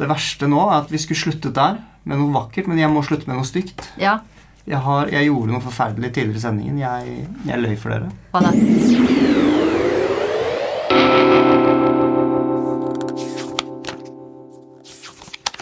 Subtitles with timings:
[0.00, 3.02] Det verste nå er at vi skulle sluttet der med noe vakkert, men jeg må
[3.04, 3.90] slutte med noe stygt.
[4.00, 4.20] Ja,
[4.68, 6.78] Jeg, har, jeg gjorde noe forferdelig tidligere i sendingen.
[6.80, 8.10] Jeg, jeg løy for dere.
[8.32, 8.52] hva da?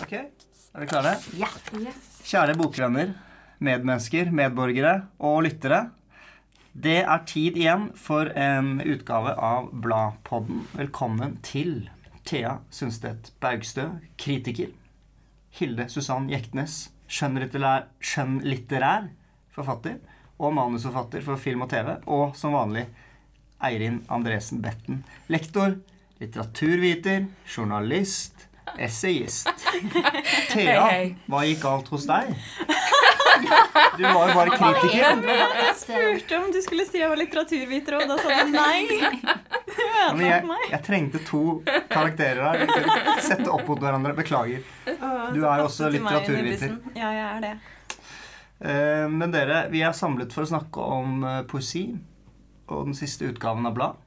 [0.02, 0.26] Ok, er
[0.78, 1.14] dere klare?
[1.38, 1.48] Ja.
[2.28, 3.14] Kjære bokvenner,
[3.64, 4.94] medmennesker, medborgere
[5.24, 5.86] og lyttere.
[6.78, 10.62] Det er tid igjen for en utgave av Bladpodden.
[10.78, 11.88] Velkommen til
[12.28, 13.88] Thea Sundstedt Baugstø,
[14.20, 14.68] kritiker.
[15.56, 19.08] Hilde Susann Jektnes, skjønnlitterær, skjønnlitterær
[19.54, 19.96] forfatter
[20.36, 21.94] og manusforfatter for film og TV.
[22.04, 22.84] Og som vanlig
[23.64, 25.00] Eirin Andresen Betten,
[25.32, 25.78] lektor,
[26.20, 28.44] litteraturviter, journalist,
[28.76, 29.48] essayist.
[30.52, 30.84] Thea,
[31.32, 32.34] hva gikk galt hos deg?
[33.98, 35.22] Du var jo bare kritiker.
[35.28, 38.82] Jeg spurte om du skulle si jeg var litteraturviter, og da sa du nei.
[40.18, 41.42] Men jeg, jeg trengte to
[41.90, 43.20] karakterer her.
[43.22, 44.14] Sette opp mot hverandre.
[44.18, 44.64] Beklager.
[44.86, 46.76] Du er jo også litteraturviter.
[46.98, 47.54] Ja, jeg er det.
[48.58, 51.84] Eh, Men dere, vi er samlet for å snakke om eh, poesi
[52.68, 54.04] og den siste utgaven av blad.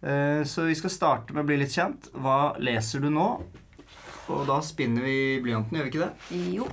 [0.00, 2.08] Eh, Så vi skal starte med å bli litt kjent.
[2.16, 3.28] Hva leser du nå?
[4.28, 6.40] Og da spinner vi blyanten, gjør vi ikke det?
[6.56, 6.66] Jo.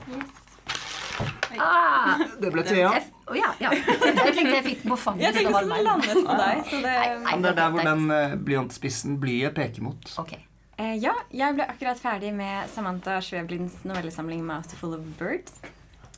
[1.61, 2.89] Ah, Det ble Thea.
[2.93, 3.69] jeg, oh, ja, ja.
[3.75, 5.23] Jeg tenkte jeg fikk på fanget.
[5.27, 7.31] Jeg tenkte den landet på deg, så det Nei, nei.
[7.31, 10.11] Men det er der hvor den uh, blyantspissen blyet peker mot.
[10.25, 10.41] Okay.
[10.79, 15.55] Uh, Ja, jeg ble akkurat ferdig med Samantha Schweblinds novellesamling 'Mouthful of Birds'.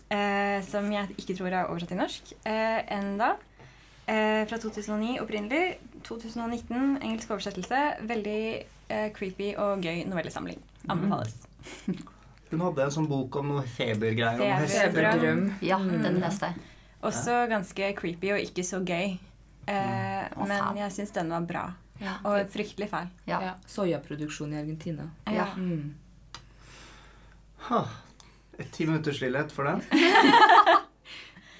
[0.07, 3.33] Uh, som jeg ikke tror er oversatt til norsk uh, enda.
[4.07, 5.77] Eh, fra 2009 opprinnelig.
[6.07, 7.81] 2019 engelsk oversettelse.
[8.07, 8.63] Veldig
[9.17, 10.61] creepy og gøy novellesamling.
[10.87, 11.35] Anbefales.
[12.51, 14.39] Hun hadde en sånn bok om noe febergreier.
[14.39, 14.67] Feber.
[14.71, 15.45] Feberdrøm.
[15.65, 16.61] Ja, den leste jeg.
[17.07, 19.17] Også ganske creepy og ikke så gøy.
[19.67, 20.47] Eh, mm.
[20.47, 21.65] men jeg syns den var bra.
[21.99, 22.17] Ja.
[22.29, 23.09] Og fryktelig fæl.
[23.27, 23.39] Ja.
[23.43, 25.09] Ja, Soyaproduksjon i Argentina.
[25.27, 25.49] Ja.
[25.57, 25.95] Mm.
[27.67, 27.81] Ha,
[28.57, 29.81] et ti minutters stillhet for den.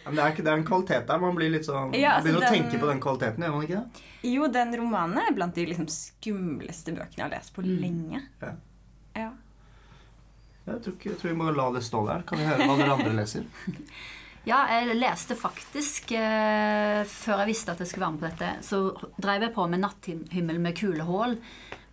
[0.08, 1.20] Men det er, ikke, det er en kvalitet der.
[1.20, 3.80] Man blir litt sånn Ja, altså begynner å tenke på den kvaliteten, gjør man ikke
[3.82, 4.04] det?
[4.32, 7.74] Jo, den romanen er blant de liksom skumleste bøkene jeg har lest på Mm.
[7.82, 8.22] lenge.
[8.40, 8.54] Ja.
[10.68, 12.24] Jeg tror, ikke, jeg tror vi må la det stå der.
[12.28, 13.48] Kan vi høre hva dere andre leser?
[14.48, 18.52] Ja, jeg leste faktisk eh, Før jeg visste at jeg skulle være med på dette,
[18.64, 18.78] så
[19.20, 21.36] drev jeg på med 'Natthimmel med kulehull'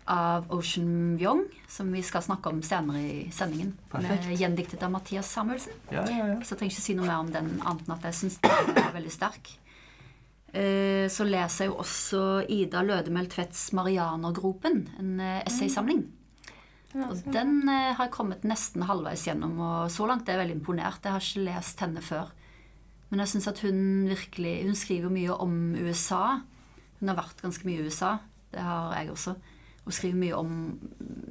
[0.07, 3.73] av Ocean Vyong, som vi skal snakke om senere i sendingen.
[3.91, 4.27] Perfekt.
[4.29, 5.73] Med gjendiktet av Mathias Samuelsen.
[5.89, 6.35] Ja, ja, ja.
[6.45, 8.77] Så jeg trenger ikke si noe mer om den, annet enn at jeg syns den
[8.85, 9.51] er veldig sterk.
[10.53, 16.05] Eh, Så leser jeg jo også Ida Lødemel Tvedts 'Marianergropen', en eh, essaysamling.
[16.95, 20.57] Og den eh, har jeg kommet nesten halvveis gjennom, og så langt er jeg veldig
[20.59, 21.03] imponert.
[21.03, 22.31] Jeg har ikke lest henne før.
[23.09, 26.39] Men jeg syns at hun virkelig Hun skriver mye om USA.
[26.99, 28.15] Hun har vært ganske mye i USA.
[28.51, 29.35] Det har jeg også.
[29.85, 30.53] Hun skriver mye om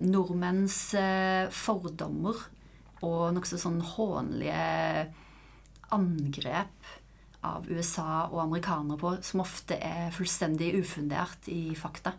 [0.04, 2.44] nordmenns eh, fordommer
[3.04, 5.08] og nokså sånn hånlige
[5.94, 6.92] angrep
[7.44, 12.14] av USA og amerikanere på, som ofte er fullstendig ufundert i fakta.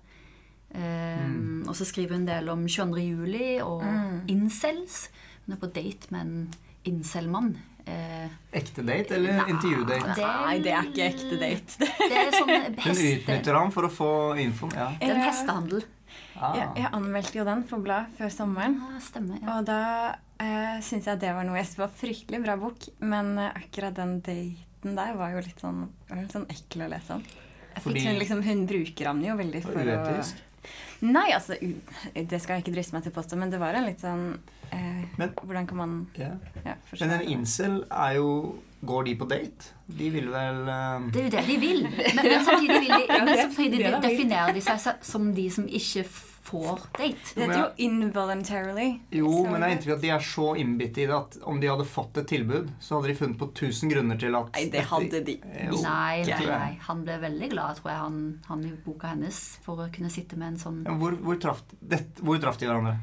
[0.74, 3.00] Um, Og så skriver hun en del om 22.
[3.06, 3.84] juli og
[4.32, 5.10] incels.
[5.46, 6.54] Hun er på date med en
[6.86, 7.56] incel-mann.
[7.86, 10.16] Eh, Ekte date eller Nei, intervju-date?
[10.16, 11.78] det- Nei, det er ikke ekte date.
[11.78, 14.10] det er sånn Hun utnytter ham for å få
[14.42, 14.70] info.
[14.74, 14.88] Ja.
[15.00, 15.84] Det er en hestehandel.
[16.36, 16.56] Ah.
[16.58, 18.80] Jeg, jeg anmeldte jo den for blad før sommeren.
[18.90, 19.38] Ah, stemmer.
[19.42, 19.58] Ja.
[19.60, 19.80] Og da
[20.42, 22.90] eh, syns jeg det var noe jeg var fryktelig bra bok.
[23.06, 27.20] Men eh, akkurat den daten der var jo litt sånn, litt sånn ekkel å lese
[27.20, 27.24] om.
[27.76, 30.34] Jeg Fordi- hun, liksom, hun bruker ham jo veldig For å.
[31.12, 31.58] Nei, altså,
[32.16, 34.24] det skal jeg ikke driste meg til å påstå, men det var en litt sånn
[34.72, 36.32] eh, Men- Hvordan kan man Ja.
[36.66, 38.30] ja, Men en incel er jo
[38.86, 39.72] Går de på date?
[39.88, 41.10] De vil vel um...
[41.12, 41.80] Det er jo det de vil.
[42.16, 45.66] Men, men samtidig, vil de, men samtidig det er definerer de seg som de som
[45.66, 46.88] ikke får date.
[47.36, 49.00] Det heter jo involuntarily.
[49.12, 51.60] Jo, så- men jeg har inntrykk at de er så innbitt i det at om
[51.60, 54.70] de hadde fått et tilbud, så hadde de funnet på tusen grunner til at Nei,
[54.70, 55.82] det hadde de Jo.
[55.82, 56.78] Nei, nei, nei.
[56.88, 60.38] Han ble veldig glad, tror jeg, han, han i boka hennes, for å kunne sitte
[60.38, 62.98] med en sånn Ja, hvor, hvor, traff, det, hvor traff de hverandre?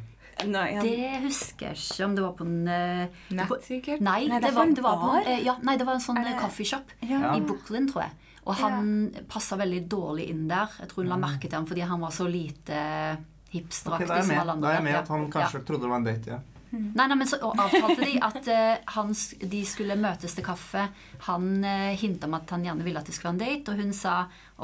[0.46, 4.00] Nei, han, Det husker jeg ikke om det var på en eh, Nett, sikkert.
[4.00, 5.22] Nei, Nei, det det var, en det var på, bar.
[5.26, 7.34] eh, ja, nei, det var en sånn Er det- eh, coffeeshop ja.
[7.36, 8.10] i Brooklyn, tror jeg.
[8.44, 10.66] Og han passa veldig dårlig inn der.
[10.80, 13.18] Jeg tror hun la merke til ham fordi han var så lite
[13.52, 14.64] hipsteraktig er jeg som med, alle andre.
[14.64, 16.30] da er jeg med at han kanskje trodde det var en date.
[16.36, 16.40] ja.
[16.72, 19.10] Nei, nei, men så avtalte de at uh, han,
[19.52, 20.86] de skulle møtes til kaffe.
[21.26, 23.82] Han uh, hinta om at han gjerne ville at det skulle være en date, og
[23.82, 24.14] hun sa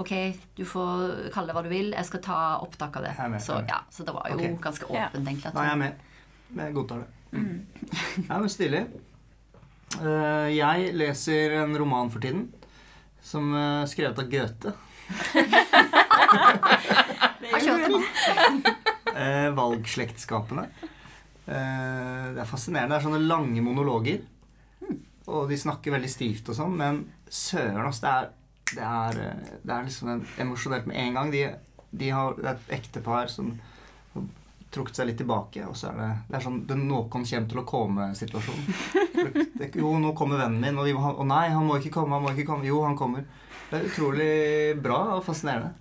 [0.00, 0.12] ok,
[0.56, 3.12] du får kalle det hva du vil, jeg skal ta opptak av det.
[3.12, 4.56] Er med, så, er ja, så det var jo okay.
[4.64, 5.04] ganske Ja.
[5.04, 5.48] åpent, egentlig.
[5.50, 5.92] At Da er jeg han, med.
[6.62, 7.08] Jeg godtar det.
[7.28, 7.58] Mm.
[8.24, 8.82] Ja, men Stilig.
[9.98, 12.48] Uh, jeg leser en roman for tiden
[13.24, 14.72] som er skrevet av Goethe.
[17.58, 18.00] kjørte nå.
[19.18, 20.68] Eh, valgslektskapene.
[21.46, 22.94] Eh, det er fascinerende.
[22.94, 24.20] Det er sånne lange monologer.
[25.28, 28.04] Og de snakker veldig stivt og sånn, men søren, altså.
[28.04, 28.28] Det er,
[28.70, 31.32] det er, eh, det er liksom en, emosjonelt med en gang.
[31.34, 31.42] De,
[31.90, 33.50] de har, det er et ektepar som
[34.14, 34.30] har
[34.70, 37.62] trukket seg litt tilbake, og så er det det er sånn det noen kommer til
[37.62, 38.64] å komme'-situasjonen.
[39.82, 42.36] Jo, nå kommer vennen min, og, jo, og nei, han må ikke komme, han må
[42.36, 42.68] ikke komme.
[42.68, 43.26] Jo, han kommer.
[43.68, 44.32] Det er utrolig
[44.80, 45.74] bra og fascinerende.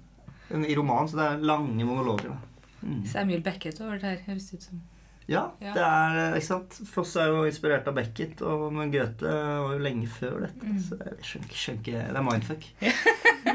[0.48, 2.32] I roman, så det er lange monologer.
[2.34, 2.57] Da.
[2.88, 3.02] Mm.
[3.06, 4.82] Samuel Beckett over det her, høres ut som.
[5.28, 5.74] Ja, Ja.
[5.76, 6.78] det er ikke sant.
[6.88, 10.64] Floss er jo inspirert av Beckett, og men Goethe var jo lenge før dette.
[10.64, 10.78] Mm.
[10.80, 12.70] Så jeg skjønner ikke, skjønner Det er mindfuck.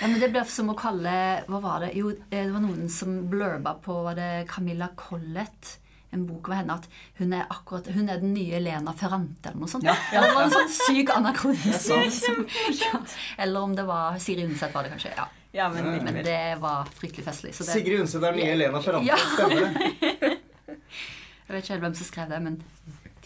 [0.00, 1.12] Ja, men Det blir som å kalle
[1.46, 1.92] Hva var det?
[1.94, 5.76] Jo, eh, det var noen som blurba på var det Camilla Collett.
[6.12, 6.88] En bok over henne at
[7.20, 9.84] hun er akkurat, hun er den nye Lena Ferrante eller noe sånt.
[9.86, 12.00] Ja, ja, det var en sånn syk anakronisme.
[12.04, 12.42] Er som-
[12.82, 13.00] ja.
[13.38, 15.14] Eller om det var Siri Undset, var det kanskje.
[15.16, 15.28] Ja.
[15.52, 16.02] Ja, men Ja.
[16.02, 17.54] Men det var fryktelig festlig.
[17.54, 18.52] Så det, Sigrid Undset er nye ja.
[18.56, 19.08] Elena Ferrante.
[19.08, 19.16] Ja.
[19.34, 20.38] Stemmer det?
[21.46, 22.62] jeg vet ikke helt hvem som skrev det, men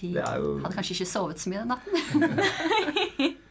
[0.00, 3.36] de Det jo hadde kanskje ikke sovet så mye den natten.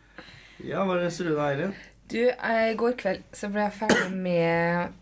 [0.66, 1.74] Ja, hva leser du da, Eirin?
[2.10, 4.94] Du, eh, I går kveld så ble jeg ferdig med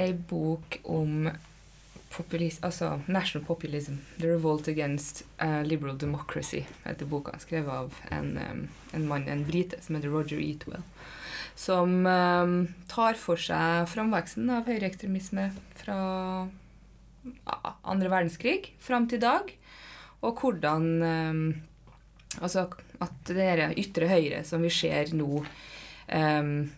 [0.00, 1.26] ei bok om
[2.10, 3.98] populism, altså national populism.
[4.18, 7.36] The Revolt Against uh, Liberal Democracy heter boka.
[7.42, 8.62] Skrevet av en, um,
[8.96, 10.82] en mann, en brite, som heter Roger Eatwell.
[11.60, 12.54] Som em,
[12.88, 15.50] tar for seg framveksten av høyreekstremisme
[15.82, 15.98] fra
[17.84, 19.50] andre verdenskrig fram til i dag.
[20.24, 21.42] Og hvordan em,
[22.40, 22.68] Altså
[23.02, 25.40] at det ytre høyre som vi ser nå
[26.14, 26.70] em,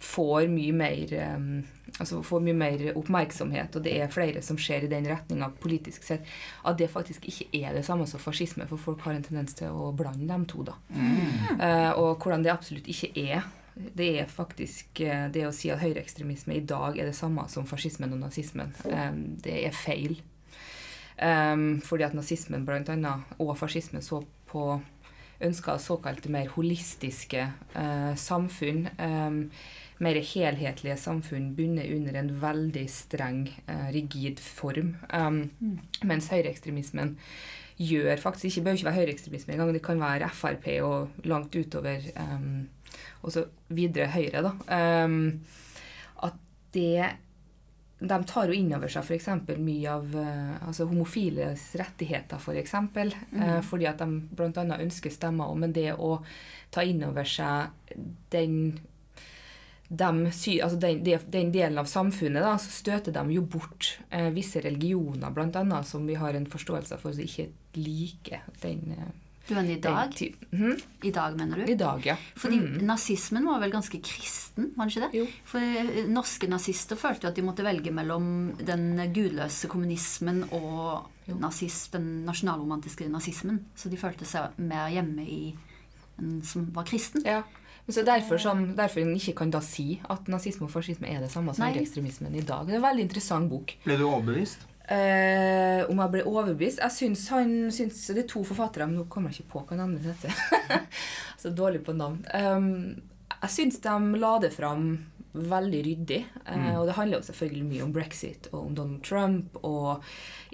[0.00, 1.12] får mye mer
[2.00, 6.04] altså får mye mer oppmerksomhet, og det er flere som ser i den retninga politisk
[6.04, 6.26] sett,
[6.64, 9.72] at det faktisk ikke er det samme som fascisme, for folk har en tendens til
[9.72, 10.64] å blande dem to.
[10.66, 10.76] da.
[11.56, 13.46] Eh, og hvordan det absolutt ikke er.
[13.76, 17.68] Det er faktisk eh, det å si at høyreekstremisme i dag er det samme som
[17.68, 18.72] fascismen og nazismen.
[19.42, 20.18] Det er feil.
[21.16, 24.18] Fordi at nazismen blant annet, og fascismen så
[24.50, 24.66] på
[25.40, 28.88] ønska såkalte mer holistiske eh, samfunn.
[29.98, 34.96] mer helhetlige samfunn bundet under en veldig streng, eh, rigid form.
[35.08, 35.50] Um,
[36.04, 37.16] Mens høyreekstremismen
[37.80, 39.72] gjør faktisk ikke, bør ikke være høyreekstremisme engang.
[39.72, 42.68] Det kan være Frp og langt utover um,
[43.22, 44.42] og så videre høyre.
[44.44, 44.52] da.
[45.04, 45.20] Um,
[46.26, 46.36] at
[46.76, 47.12] det
[47.98, 49.30] de tar jo inn over seg f.eks.
[49.56, 54.64] mye av eh, altså homofiles rettigheter, for eksempel, eh, fordi at de bl.a.
[54.76, 55.54] ønsker stemmer.
[55.56, 56.18] Men det å
[56.74, 57.96] ta inn over seg
[58.34, 58.76] den
[59.86, 64.60] dem altså den, den delen av samfunnet, da, så støter de jo bort eh, visse
[64.64, 65.30] religioner,
[65.62, 67.46] annet, som vi har en forståelse for som ikke
[67.78, 68.96] liker den,
[69.48, 70.12] Du mener i dag?
[70.52, 70.58] Mm.
[70.58, 70.80] Mhm.
[71.06, 71.72] I dag, mener du?
[71.72, 72.16] I dag, ja.
[72.36, 72.80] Fordi Mm.
[72.86, 75.18] nazismen var vel ganske kristen, var det ikke det?
[75.20, 75.26] Jo.
[75.44, 81.06] For eh, norske nazister følte jo at de måtte velge mellom den gudløse kommunismen og
[81.28, 83.64] nazist, den nasjonalromantiske nazismen.
[83.76, 85.54] Så de følte seg mer hjemme i
[86.18, 87.22] en som var kristen.
[87.24, 87.42] Ja.
[87.86, 91.20] Men Så derfor, sånn, derfor en ikke kan da si at nazisme og fascisme er
[91.20, 91.78] det samme som Nei.
[91.78, 92.66] ekstremismen i dag.
[92.66, 93.76] Det er en veldig interessant bok.
[93.84, 94.58] Ble du overbevist?
[94.88, 99.08] Eh, om jeg ble overbevist Jeg syns han syns, Det er to forfattere, men nå
[99.10, 100.86] kommer jeg ikke på hva navnet heter.
[101.42, 102.20] Så dårlig på navn.
[102.30, 102.70] Um,
[103.42, 104.86] jeg syns de la det fram
[105.36, 106.20] veldig ryddig.
[106.48, 110.06] eh, Og det handler jo selvfølgelig mye om brexit og om Donald Trump og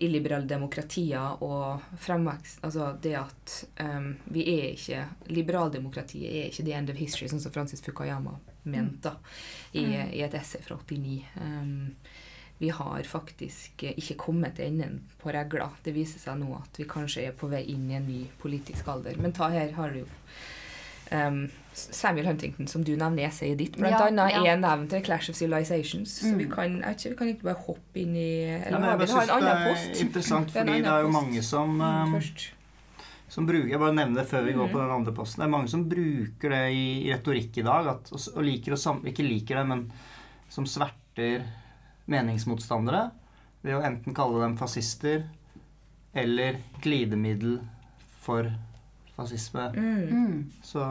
[0.03, 3.55] illiberale demokratier og fremvekst Altså det at
[3.85, 8.35] um, vi er ikke Liberaldemokratiet er ikke the end of history, sånn som Francis Fukayama
[8.65, 9.15] mente da,
[9.75, 9.85] i,
[10.19, 11.23] i et essay fra 89.
[11.39, 11.95] Um,
[12.59, 15.71] vi har faktisk eh, ikke kommet til enden på regla.
[15.83, 18.87] Det viser seg nå at vi kanskje er på vei inn i en ny politisk
[18.89, 19.17] alder.
[19.19, 20.07] Men ta her har du jo
[21.13, 24.45] um, Samuel Huntington, som du nevner i essayet ditt, blant Ja, annet ja.
[24.53, 26.19] er nevnt til Clash of Civilizations.
[26.21, 26.39] Så Mm.
[26.39, 29.23] vi kan, ikke, vi kan ikke bare hoppe inn i Eller Ja, jeg vi har
[29.23, 30.01] en det annen er post?
[30.03, 32.21] interessant, Det er en fordi det annen er jo mange som, Mm, um,
[33.29, 34.73] som bruker Jeg bare nevner det før vi går Mhm.
[34.73, 35.41] på den andre posten.
[35.41, 38.79] Det er mange som bruker det i, retorikk i dag, at, og, og liker å
[38.79, 39.93] sam, ikke liker det, men
[40.51, 41.43] som sverter
[42.13, 43.07] meningsmotstandere
[43.63, 45.25] ved å enten kalle dem fascister
[46.15, 47.61] eller glidemiddel
[48.23, 48.51] for
[49.17, 49.69] fascisme.
[49.77, 50.03] Mm.
[50.11, 50.37] Mm.
[50.65, 50.83] Så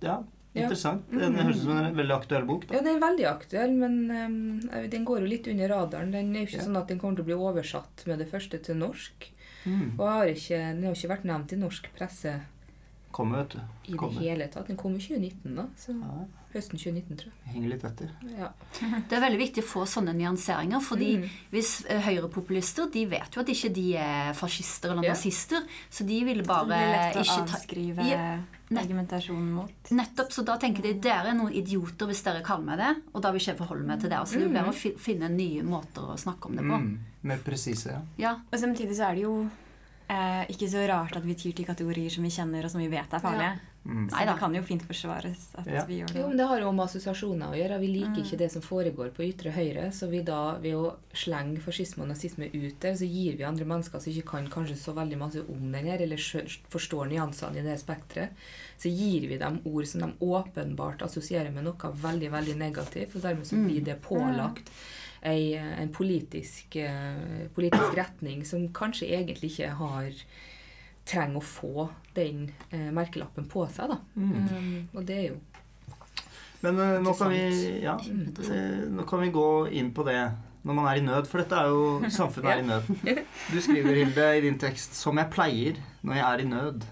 [0.00, 0.16] ja,
[0.56, 1.04] interessant.
[1.10, 2.66] Det, det høres ut som en veldig aktuell bok.
[2.68, 2.78] Da.
[2.78, 6.12] Ja, den er veldig aktuell, men um, den går jo litt under radaren.
[6.14, 6.66] Den er jo ikke Ja.
[6.68, 9.28] sånn at den kommer til å bli oversatt med det første til norsk.
[9.66, 9.96] Mm.
[9.98, 12.36] Og har ikke, den har ikke vært nevnt i norsk presse
[13.16, 13.92] kommer, vet du.
[13.92, 14.68] I det hele tatt.
[14.68, 15.64] Den kom i 2019, da.
[15.80, 16.26] Så Ja,
[16.58, 17.52] høsten 2019, tror jeg.
[17.54, 18.10] henger litt etter.
[18.38, 18.48] Ja.
[19.08, 20.80] Det er veldig viktig å få sånne nyanseringer.
[20.82, 21.28] fordi Mm.
[21.52, 25.12] hvis eh, høyrepopulister de vet jo at ikke de er fascister eller Ja.
[25.14, 28.38] nazister, så de vil Det blir lett å ikke ta avskrive Ja,
[28.76, 29.90] argumentasjonen mot.
[29.90, 33.22] Nettopp, så da tenker de dere er noen idioter hvis dere kaller meg det, og
[33.22, 34.18] da vil ikke jeg forholde meg til det.
[34.26, 36.80] Så det blir å finne nye måter å snakke om det på.
[36.82, 36.98] Mm.
[37.22, 38.00] Mer presise, ja.
[38.18, 39.50] Ja, Og samtidig så er det jo
[40.08, 42.88] eh, ikke så rart at vi tyr til kategorier som vi kjenner og som vi
[42.88, 43.58] vet er farlige.
[43.86, 44.08] Mm.
[44.10, 45.84] Så det kan jo fint forsvares at Ja.
[45.86, 46.20] vi gjør det.
[46.20, 47.80] Jo, men Det har jo med assosiasjoner å gjøre.
[47.80, 49.92] Vi liker ikke det som foregår på ytre høyre.
[49.92, 53.64] Så vi da, ved å slenge fascisme og nazisme ut der, så gir vi andre
[53.64, 56.16] mennesker som ikke kan kanskje så veldig masse om den her, eller
[56.68, 58.30] forstår nyansene i det spekteret,
[58.78, 63.14] så gir vi dem ord som de åpenbart assosierer med noe veldig veldig negativt.
[63.16, 64.70] Og dermed så blir det pålagt
[65.22, 70.10] ei, en politisk, eh, politisk retning som kanskje egentlig ikke har
[71.06, 73.92] trenger å få den eh, merkelappen på seg.
[73.92, 74.00] da.
[74.16, 74.32] Mm.
[74.32, 75.38] Um, og det er jo
[76.64, 77.40] Men uh, nå, kan vi,
[77.84, 80.20] ja, eh, nå kan vi gå inn på det
[80.66, 83.20] når man er i nød, for dette er jo Samfunnet er i nød.
[83.52, 86.86] Du skriver, Hilde, i din tekst Som jeg pleier når jeg er i nød,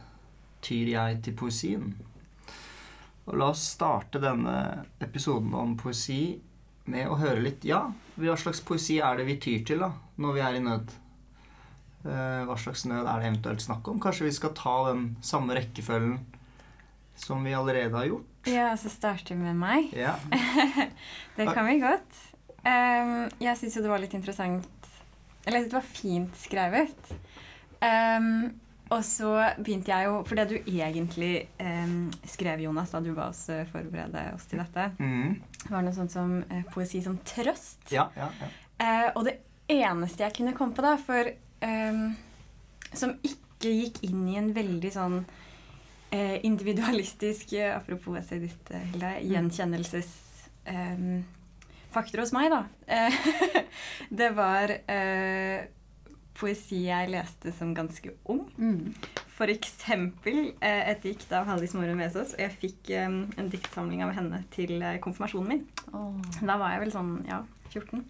[0.64, 1.88] tyr jeg til poesien.
[3.26, 4.54] Og la oss starte denne
[5.02, 6.36] episoden om poesi
[6.92, 7.86] med å høre litt Ja,
[8.20, 9.90] hva slags poesi er det vi tyr til da,
[10.20, 10.94] når vi er i nød?
[12.04, 14.00] Eh, Hva slags nød er det eventuelt snakk om?
[14.02, 16.18] Kanskje vi skal ta den samme rekkefølgen
[17.16, 18.30] som vi allerede har gjort?
[18.50, 19.92] Ja, så starter vi med meg.
[19.96, 20.16] Ja.
[21.36, 22.20] Det kan vi godt.
[22.64, 24.86] Um, jeg syns jo det var litt interessant
[25.44, 27.10] Eller jeg synes det var fint skrevet.
[27.84, 28.28] Um,
[28.92, 33.28] og så begynte jeg jo For det du egentlig um, skrev, Jonas, da du ba
[33.30, 35.68] oss eh, forberede oss til dette, mm.
[35.72, 37.80] var noe sånt som uh, poesi som trøst.
[37.92, 38.52] ja, ja, ja.
[38.74, 39.38] Uh, og det
[39.70, 41.30] eneste jeg kunne komme på da, for
[42.94, 45.24] Som ikke gikk inn i en veldig sånn
[46.14, 49.12] eh, individualistisk eh, Apropos essayet ditt, eh, Hilde.
[49.32, 52.60] Gjenkjennelsesfaktor hos meg, da.
[54.20, 54.66] Det var
[56.34, 58.42] poesi jeg leste som ganske ung.
[58.58, 58.94] mm.
[59.34, 62.34] For eksempel et dikt av Hallis Måre Vesaas.
[62.36, 65.66] Og jeg fikk eh, en diktsamling av henne til konfirmasjonen min.
[65.90, 66.14] Oh.
[66.38, 67.42] Da var jeg vel sånn, ja,
[67.72, 68.04] 14.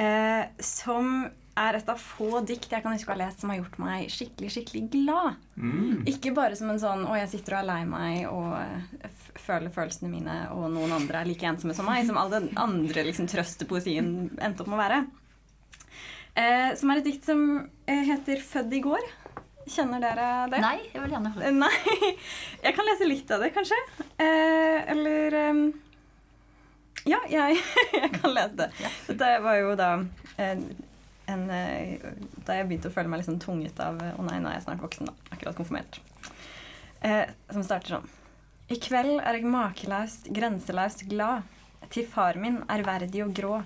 [0.00, 3.58] Eh, som er et av få dikt jeg kan huske å ha lest som har
[3.58, 5.40] gjort meg skikkelig, skikkelig glad.
[5.56, 6.04] Mm.
[6.08, 9.70] Ikke bare som en sånn 'Å, jeg sitter og er lei meg og eh, føler
[9.74, 13.26] følelsene mine', og noen andre er like ensomme som meg, som all den andre liksom,
[13.26, 15.00] trøstepoesien endte opp med å være.
[16.38, 19.10] Eh, som er et dikt som eh, heter 'Født i går'.
[19.70, 20.60] Kjenner dere det?
[20.62, 21.46] Nei, jeg vil gjerne høre.
[21.46, 22.16] Eh, Nei.
[22.64, 23.76] Jeg kan lese litt av det, kanskje.
[24.18, 25.60] Eh, eller um,
[27.08, 27.56] Ja, jeg,
[28.02, 28.66] jeg kan lese det.
[29.08, 29.90] Dette var jo da
[30.36, 30.64] en,
[31.30, 32.02] en eh,
[32.46, 34.82] Da jeg begynte å føle meg liksom tvunget av Å nei, nå er jeg snart
[34.84, 35.14] voksen, da.
[35.34, 36.00] Akkurat konfirmert.
[37.00, 38.10] Eh, som starter sånn.
[38.70, 41.48] I kveld er jeg makeløst, grenseløst glad.
[41.90, 43.56] Til far min, ærverdig og grå.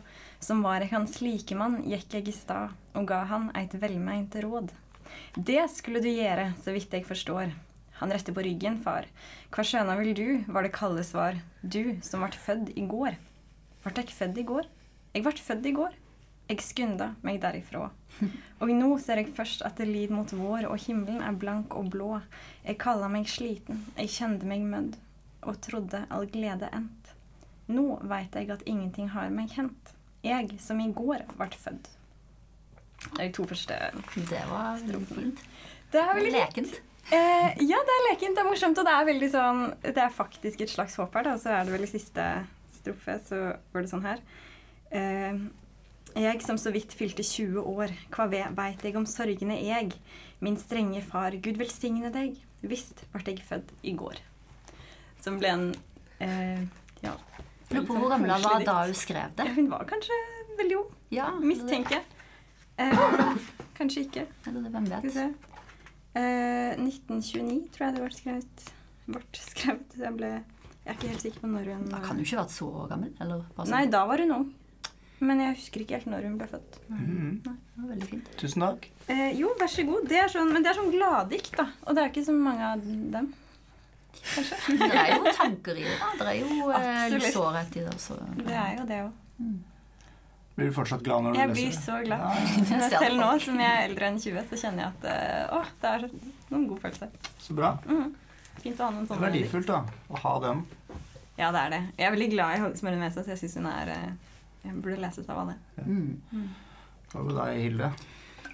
[0.40, 4.70] Som var jeg hans likemann, gikk jeg i stad og ga han eit velmeint råd.
[5.34, 7.52] Det skulle du gjøre, så vidt jeg forstår.
[8.00, 9.06] Han retter på ryggen, far.
[9.54, 11.38] Hva skjøna vil du, var det kalde svar.
[11.62, 13.18] Du som vart fødd i går.
[13.84, 14.70] Vart jeg fødd i går?
[15.14, 15.94] Jeg vart fødd i går.
[16.48, 17.88] Jeg skunda meg derifra.
[18.62, 21.88] Og nå ser jeg først at det lid mot vår, og himmelen er blank og
[21.94, 22.18] blå.
[22.66, 24.98] Jeg kalla meg sliten, jeg kjente meg mødd,
[25.48, 27.12] og trodde all glede endt.
[27.72, 29.94] Nå veit jeg at ingenting har meg hendt.
[30.24, 31.88] Jeg som i går vart fødd.
[33.04, 33.76] Det er de to første
[34.16, 35.40] Det var fint.
[35.92, 36.76] Det er veldig Lekent.
[37.12, 40.14] Eh, ja, det er lekent, det er morsomt, og det er veldig sånn Det er
[40.14, 41.34] faktisk et slags håp her, da.
[41.40, 42.24] Så er det vel i siste
[42.78, 43.40] strofe, så
[43.74, 44.22] går det sånn her.
[44.88, 45.42] Eh,
[46.14, 49.92] jeg som så vidt fylte 20 år, hva ve- veit jeg om sorgene jeg?
[50.44, 54.18] Min strenge far, Gud velsigne deg, visst vart jeg født i går.
[55.24, 55.66] Som ble en
[56.20, 56.60] eh,
[57.02, 57.14] ja.
[57.70, 59.46] På hvor gammel hun var da hun skrev det.
[59.48, 60.18] Ja, hun var kanskje
[60.58, 62.04] veldig ung, Ja, mistenker jeg.
[62.76, 63.36] Eh,
[63.78, 64.26] kanskje ikke.
[64.50, 65.16] Eller hvem vet.
[66.14, 68.66] Eh, 1929 tror jeg det ble skrevet.
[69.06, 69.96] Ble skrevet.
[69.98, 70.30] Jeg, ble,
[70.84, 73.14] jeg er ikke helt sikker på når hun Da kan hun ikke vært så gammel.
[73.72, 74.46] Nei, da var hun ung.
[75.20, 76.80] Men jeg husker ikke helt når hun ble født.
[76.88, 77.30] Mhm.
[77.44, 78.30] Det var veldig fint.
[78.40, 78.88] Tusen takk.
[79.08, 80.08] Eh, jo, vær så god.
[80.10, 81.68] Det er sånn, men det er sånn gladdikt, da.
[81.86, 83.30] Og det er ikke så mange av dem.
[84.14, 84.58] Kanskje.
[84.80, 85.94] det er jo tanker i det.
[86.00, 86.10] da.
[86.18, 87.94] Det er jo eh, litt sårhet i det.
[88.02, 88.18] Så.
[88.40, 89.22] Det er jo det òg.
[90.54, 92.20] Blir du fortsatt glad når du Jeg leser blir så glad.
[92.70, 92.98] Ja, ja.
[93.02, 95.90] Selv nå som jeg er eldre enn 20, så kjenner jeg at eh, å, det
[95.90, 96.04] er
[96.52, 97.08] noen god følelse.
[97.42, 97.72] så bra.
[97.90, 98.12] Mm.
[98.62, 99.80] Fint å ha noen Det er sånne verdifullt da,
[100.14, 100.62] å ha den.
[101.40, 101.80] Ja, det er det.
[101.98, 104.33] Jeg er veldig glad i Smøren Mese, så jeg syns hun er eh, Jeg
[104.72, 105.56] burde leses av alle.
[105.84, 106.44] Mm.
[107.12, 107.90] Hva med deg, Hilde?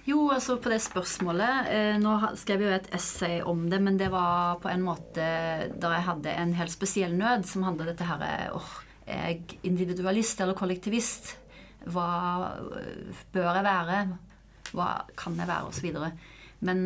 [0.05, 3.99] Jo, altså på det spørsmålet eh, Nå skrev jeg jo et essay om det, men
[3.99, 5.25] det var på en måte
[5.77, 8.71] da jeg hadde en helt spesiell nød som handlet dette her eh, åh,
[9.05, 11.35] Er jeg individualist eller kollektivist?
[11.93, 12.09] Hva
[12.81, 13.99] eh, bør jeg være?
[14.71, 15.69] Hva kan jeg være?
[15.69, 16.11] Og så videre.
[16.65, 16.83] Men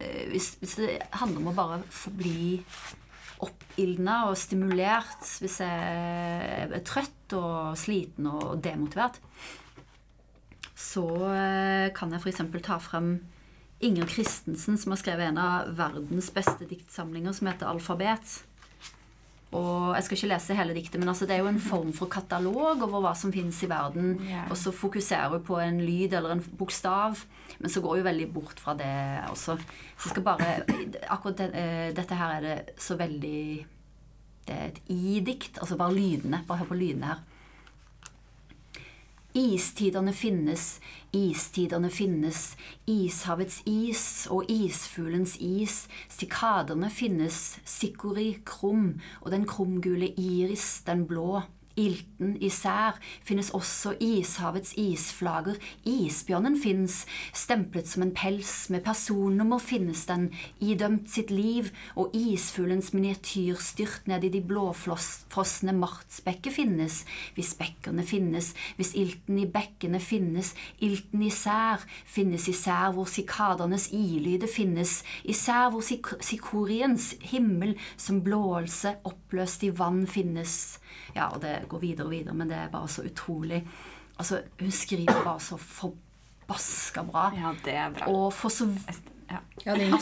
[0.00, 2.60] eh, hvis, hvis det handler om å bare forbli
[3.46, 9.20] oppildna og stimulert hvis jeg er trøtt og sliten og demotivert,
[10.80, 12.42] så eh, kan jeg f.eks.
[12.64, 13.12] ta frem
[13.80, 18.42] Inger Christensen, som har skrevet en av verdens beste diktsamlinger, som heter 'Alfabet'.
[19.50, 22.06] Og Jeg skal ikke lese hele diktet, men altså det er jo en form for
[22.06, 24.12] katalog over hva som finnes i verden.
[24.22, 24.46] Yeah.
[24.50, 27.18] Og så fokuserer hun på en lyd eller en bokstav,
[27.58, 28.92] men så går hun veldig bort fra det
[29.32, 29.58] også.
[29.58, 30.52] Så jeg skal bare
[31.10, 33.66] Akkurat det, eh, dette her er det så veldig
[34.46, 35.58] Det er et i-dikt.
[35.58, 36.44] Altså bare lydene.
[36.46, 37.18] Bare hør på lydene her.
[39.30, 40.80] Istidene finnes,
[41.14, 42.56] istidene finnes,
[42.90, 51.44] ishavets is og isfuglens is, sikadene finnes, sikori krum, og den krumgule iris, den blå.
[51.80, 55.56] Ilten især finnes også ishavets isflager.
[55.88, 60.28] Isbjørnen fins, stemplet som en pels, med personnummer finnes den,
[60.60, 67.00] idømt sitt liv, og isfuglens miniatyrstyrt ned i de blåfrosne martsbekker finnes,
[67.36, 70.52] hvis bekkene finnes, hvis ilten i bekkene finnes,
[70.84, 78.98] ilten især finnes især hvor sikadernes ilyde finnes, især hvor sik sikoriens himmel som blåelse
[79.08, 80.79] oppløst i vann finnes.
[81.14, 83.62] Ja, og det går videre og videre, men det er bare så utrolig.
[84.18, 87.30] Altså, hun skriver bare så forbaska bra.
[87.36, 88.10] Ja, det er bra.
[88.12, 88.68] Og for så
[89.30, 89.38] Ja.
[89.64, 89.92] Ja, er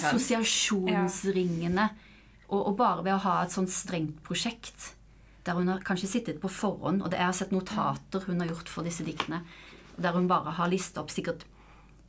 [2.48, 4.94] Og, og bare ved å ha et sånt strengt prosjekt,
[5.44, 8.72] der hun har kanskje sittet på forhånd, og det er sett notater hun har gjort
[8.72, 9.42] for disse diktene,
[10.00, 11.44] der hun bare har listet opp sikkert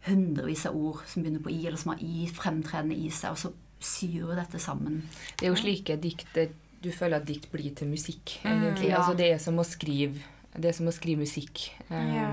[0.08, 3.42] hundrevis av ord som begynner på i, eller som har i fremtredende i seg, og
[3.42, 3.52] så
[3.84, 5.02] syr hun dette sammen.
[5.36, 6.40] Det er jo slike dikt
[6.84, 8.40] du føler at dikt blir til musikk.
[8.46, 8.90] egentlig.
[8.90, 9.00] ja.
[9.02, 10.22] Altså, det er som å skrive,
[10.56, 11.70] det er som å skrive musikk.
[11.90, 12.30] Um, Ja.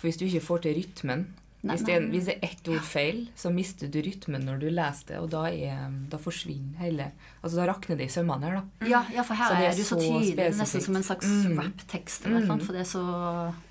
[0.00, 1.26] For hvis du ikke får til rytmen
[1.62, 4.68] hvis, det er, hvis det er ett ord feil, så mister du rytmen når du
[4.72, 7.10] leser det, og da, er, da forsvinner hele
[7.42, 8.86] Altså da rakner det i sømmene her, da.
[8.88, 11.02] Ja, ja for her Så det er er det så så tydelig, nesten som en
[11.06, 11.58] slags Mm.
[11.60, 13.04] rap-tekst eller noe, for det er så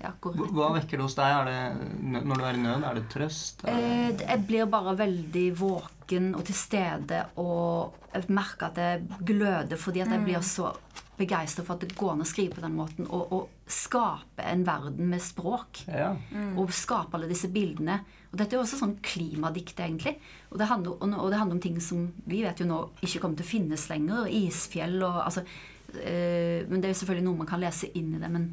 [0.02, 1.34] ja, Hva vekker det hos deg?
[1.34, 3.64] Er det, når du er i nød, er det trøst?
[3.64, 8.76] Er det, Eh, Jeg blir bare veldig våken og til stede, og jeg merker at
[8.82, 10.72] jeg gløder fordi at jeg blir så
[11.20, 14.64] begeistret for at det går an å skrive på den måten, og, og skape en
[14.66, 15.84] verden med språk.
[15.86, 16.14] ja.
[16.58, 18.00] Og skape alle disse bildene.
[18.30, 20.14] Og dette er jo også sånn klimadikt, egentlig.
[20.50, 23.40] Og det, handler, og det handler om ting som vi vet jo nå ikke kommer
[23.40, 24.30] til å finnes lenger.
[24.40, 28.22] Isfjell og altså øh, Men det er jo selvfølgelig noe man kan lese inn i
[28.22, 28.30] det.
[28.30, 28.46] Men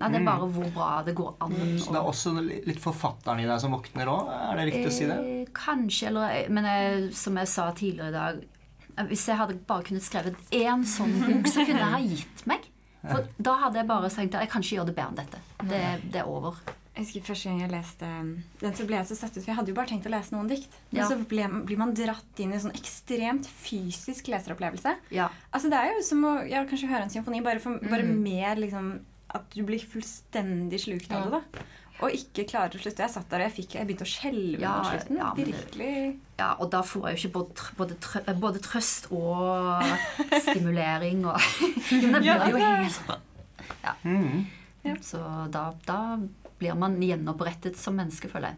[0.00, 1.58] nei, det er bare hvor bra det går an.
[1.78, 4.32] Så det er også litt forfatteren i deg som våkner òg?
[4.50, 5.18] Er det riktig å si det?
[5.20, 8.59] Eh, Kanskje, eller Men jeg, som jeg sa tidligere i dag eh,
[9.08, 12.66] Hvis jeg hadde bare kunnet skrevet én sånn bok, så kunne jeg ha gitt meg.
[13.00, 15.38] For da hadde jeg bare tenkt at jeg kan ikke gjøre det bedre enn dette.
[15.70, 15.80] Det,
[16.12, 16.58] det er over.
[16.90, 18.08] Jeg husker første gang jeg leste
[18.60, 20.34] den, så ble jeg så satt ut, for jeg hadde jo bare tenkt å lese
[20.34, 20.74] noen dikt.
[20.90, 21.06] Men Ja.
[21.08, 24.96] så ble, blir man dratt inn i en sånn ekstremt fysisk leseropplevelse.
[25.16, 25.30] Ja.
[25.54, 28.56] Altså Det er jo som å ja, kanskje høre en symfoni, bare, for, bare mer
[28.60, 28.98] liksom
[29.32, 31.40] At du blir fullstendig slukt av det.
[31.54, 31.64] da
[32.00, 33.02] Og ikke klarer å slutte.
[33.04, 35.16] Jeg satt der og jeg, fikk, jeg begynte å skjelve Ja, mot slutten.
[35.20, 35.94] ja, Virkelig.
[36.40, 39.84] Ja, og da får jeg jo ikke både, både, tr eh, både trøst og
[40.46, 41.36] stimulering og
[41.92, 43.04] Men det blir jo altså.
[43.10, 43.94] helt Ja.
[44.04, 44.46] Mm.
[45.04, 45.20] Så
[45.52, 45.98] da, da
[46.60, 48.56] blir man gjenopprettet som menneske, føler jeg.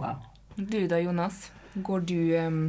[0.00, 0.24] Wow.
[0.56, 1.44] Du da, Jonas?
[1.86, 2.60] Går du um,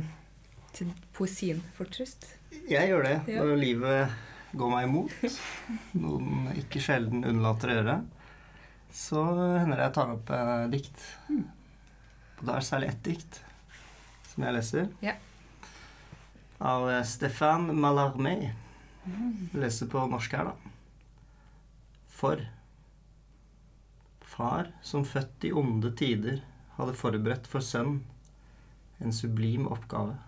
[0.78, 2.28] til poesien for trøst?
[2.70, 3.42] Jeg gjør det Ja.
[3.42, 4.14] når livet
[4.54, 5.14] går meg imot.
[5.98, 7.96] Noen ikke sjelden unnlater å gjøre.
[8.92, 9.24] Så
[9.58, 11.06] hender det jeg tar opp eh, dikt.
[11.32, 13.42] Og da er det særlig ett dikt
[14.32, 14.90] som jeg leser.
[15.04, 15.16] Ja.
[16.62, 18.52] Av Stefan Stéphane
[19.02, 19.50] Mm.
[19.54, 20.72] Jeg leser på norsk her, da.
[22.14, 22.44] For
[24.32, 26.44] Far som født i onde tider
[26.78, 28.04] hadde forberedt for sønn
[29.02, 30.20] en sublim oppgave.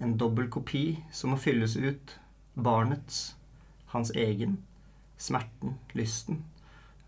[0.00, 2.16] En dobbel kopi som må fylles ut.
[2.54, 3.36] Barnets,
[3.92, 4.56] hans egen,
[5.20, 6.40] smerten, lysten,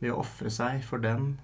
[0.00, 1.34] ved å ofre seg for den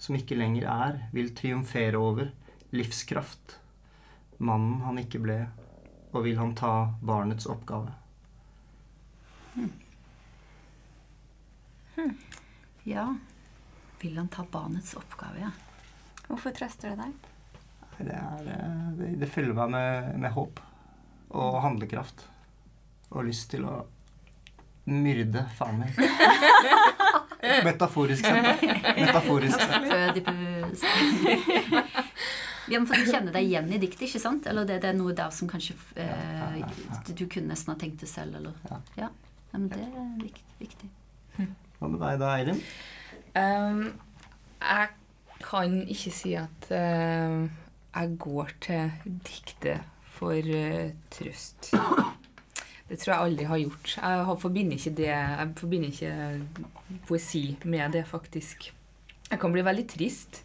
[0.00, 2.32] som ikke lenger er, vil triumfere over,
[2.74, 3.58] livskraft,
[4.38, 5.38] mannen han ikke ble,
[6.12, 6.72] og vil han ta
[7.02, 7.94] barnets oppgave.
[12.84, 13.06] Ja.
[14.00, 15.50] Vil han ta barnets oppgave, ja.
[16.26, 17.14] Hvorfor trøster det deg?
[17.94, 20.60] Det, er, eh, det, det fyller meg med, med håp
[21.34, 22.26] og handlekraft.
[23.14, 23.78] Og lyst til å
[24.90, 25.96] myrde faen meg.
[27.64, 28.44] Metaforisk sett.
[28.44, 28.94] da.
[28.98, 30.24] Metaforisk sett.
[32.68, 34.46] Ja, men for Du kjenner deg igjen i diktet, ikke sant?
[34.48, 36.62] Eller det, det er noe der som kanskje eh,
[37.12, 38.80] du kunne nesten ha tenkt det selv, eller Ja.
[39.02, 39.08] Ja.
[39.52, 40.44] ja men det er viktig.
[40.62, 40.90] viktig.
[41.78, 42.62] Hva med deg da, Eirin?
[43.34, 43.82] Um,
[44.62, 44.88] jeg
[45.44, 47.44] kan ikke si at uh,
[47.94, 48.92] jeg går til
[49.28, 49.84] diktet
[50.16, 51.74] for uh, trøst.
[52.88, 53.94] Det tror jeg aldri har gjort.
[53.96, 58.70] Jeg forbinder ikke det Jeg forbinder ikke poesi med det, faktisk.
[59.30, 60.42] Jeg kan bli veldig trist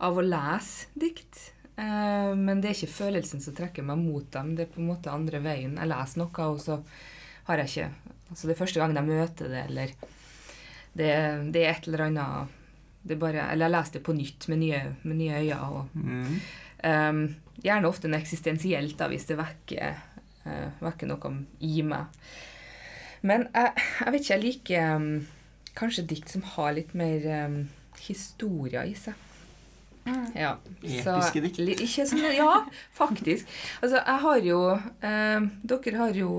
[0.00, 1.50] av å lese dikt.
[1.76, 4.54] eh, men det er ikke følelsen som trekker meg mot dem.
[4.56, 5.76] Det er på en måte andre veien.
[5.76, 6.80] Jeg leser noe, og så
[7.48, 7.90] har jeg ikke
[8.30, 9.90] Altså det er første gang jeg møter det, eller
[10.94, 11.06] det,
[11.52, 12.48] det er et eller annet
[13.02, 15.58] det er bare, Eller jeg leser det på nytt med nye, med nye øyne.
[15.66, 16.40] Og, Mm.
[16.84, 19.96] um, gjerne ofte en eksistensielt, da, hvis det vekker,
[20.46, 22.08] eh, vekker noe i meg.
[23.22, 25.10] Men jeg, jeg vet ikke, jeg liker um,
[25.76, 27.58] kanskje dikt som har litt mer um,
[28.00, 29.29] historier i seg.
[30.34, 31.58] Ja, Episke dikt.
[31.60, 32.64] Ikke sånn, ja,
[32.96, 33.46] faktisk.
[33.82, 34.60] Altså, jeg har jo
[35.04, 36.30] eh, Dere har jo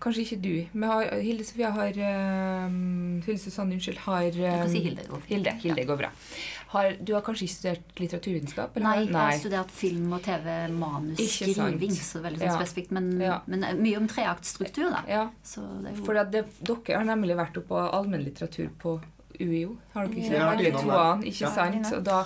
[0.00, 2.72] Kanskje ikke du, men har, Hilde Sofia har eh,
[3.26, 5.04] Hilde Susanne, unnskyld, har Du kan si eh, Hilde.
[5.10, 5.88] går Hilde, Hilde, ja.
[5.92, 6.10] går bra.
[6.72, 8.76] Har, du har kanskje ikke studert litteraturvitenskap?
[8.80, 8.86] eller?
[8.88, 12.58] Nei, jeg har studert film og TV, manusskriving, så veldig sånn Ja.
[12.62, 12.90] spesifikt.
[12.96, 13.40] Men, Ja.
[13.46, 15.02] men mye om treaktstruktur, da.
[15.08, 18.70] Ja, Så det er jo for at det, dere har nemlig vært oppe på allmennlitteratur
[18.80, 19.00] på
[19.40, 19.76] UiO.
[19.94, 20.58] Har dere ikke Ja, det?
[20.58, 21.50] vi Begge har to, innom ikke Ja.
[21.50, 21.92] sant?
[21.92, 22.24] Og da,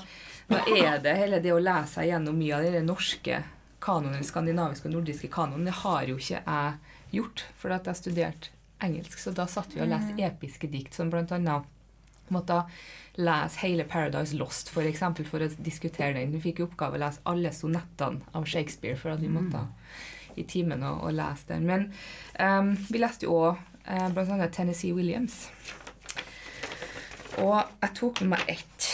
[0.49, 3.41] da er det hele det å lese seg gjennom mye av den norske
[3.83, 7.95] kanonen, den skandinaviske og nordiske kanonen, det har jo ikke jeg gjort, for at jeg
[7.95, 8.51] har studert
[8.83, 9.19] engelsk.
[9.19, 11.73] Så da satt vi og leste episke dikt, som annet
[12.35, 12.65] måtte
[13.17, 16.35] lese hele Paradise Lost, for eksempel, for å diskutere den.
[16.35, 19.63] Vi fikk i oppgave å lese alle sonettene av Shakespeare, for at vi måtte
[20.37, 21.67] i timen og, og lese den.
[21.69, 21.89] Men
[22.39, 25.47] um, vi leste jo òg blant annet Tennessee Williams.
[27.39, 28.91] Og jeg tok med meg ett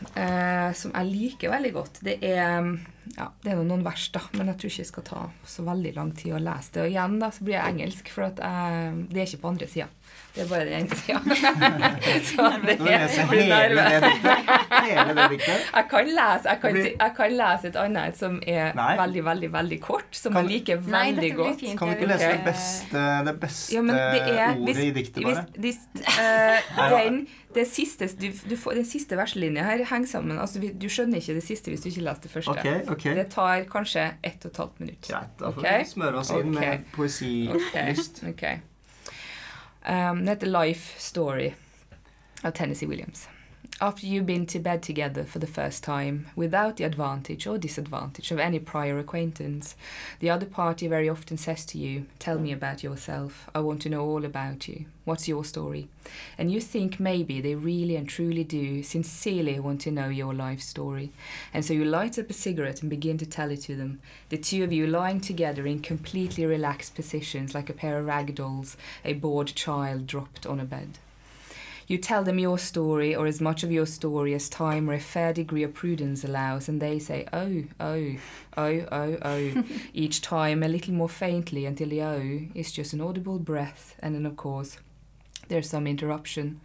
[0.00, 2.00] som jeg liker veldig godt.
[2.06, 2.70] Det er
[3.16, 5.64] ja, det er nå noen vers, da, men jeg tror ikke det skal ta så
[5.66, 6.82] veldig lang tid å lese det.
[6.86, 9.68] Og igjen da, så blir jeg engelsk, for at jeg, det er ikke på andre
[9.70, 9.88] sida.
[10.34, 11.20] Det er bare den ene sida.
[12.30, 14.00] så det er jeg blir hele nerve.
[14.00, 14.52] det diktet.
[14.86, 15.64] Hele det diktet.
[15.74, 18.90] Jeg kan, lese, jeg, kan, jeg kan lese et annet som er Nei.
[19.00, 21.60] veldig, veldig veldig kort, som Kan- jeg liker Nei, veldig blir godt.
[21.64, 21.78] fint.
[21.78, 25.22] Kan du ikke lese det beste, det beste Ja, det er, ordet hvis, i diktet,
[25.26, 25.46] bare?
[25.58, 25.80] hvis,
[26.18, 26.88] eh, Ja.
[26.94, 30.38] den, det siste, du, du får, den siste verselinja her henger sammen.
[30.38, 32.54] Altså, du skjønner ikke det siste hvis du ikke leser det første.
[32.54, 33.16] Ok, ok.
[33.16, 35.08] Det tar kanskje ett og et halvt minutt.
[35.08, 35.82] Greit, da får okay?
[35.82, 36.60] vi smøre oss inn okay.
[36.60, 38.22] med poesilyst.
[38.28, 38.46] Ok.
[39.80, 41.52] Um, den heter Life Story
[42.42, 43.28] av Tennessee Williams.
[43.82, 48.30] After you've been to bed together for the first time, without the advantage or disadvantage
[48.30, 49.74] of any prior acquaintance,
[50.18, 53.48] the other party very often says to you, Tell me about yourself.
[53.54, 54.84] I want to know all about you.
[55.06, 55.88] What's your story?
[56.36, 60.60] And you think maybe they really and truly do sincerely want to know your life
[60.60, 61.10] story.
[61.54, 64.00] And so you light up a cigarette and begin to tell it to them.
[64.28, 68.34] The two of you lying together in completely relaxed positions like a pair of rag
[68.34, 70.98] dolls, a bored child dropped on a bed.
[71.90, 75.00] You tell them your story, or as much of your story as time or a
[75.00, 78.14] fair degree of prudence allows, and they say, oh, oh,
[78.56, 83.00] oh, oh, oh, each time a little more faintly until the oh is just an
[83.00, 84.78] audible breath, and then, of course,
[85.48, 86.60] there's some interruption.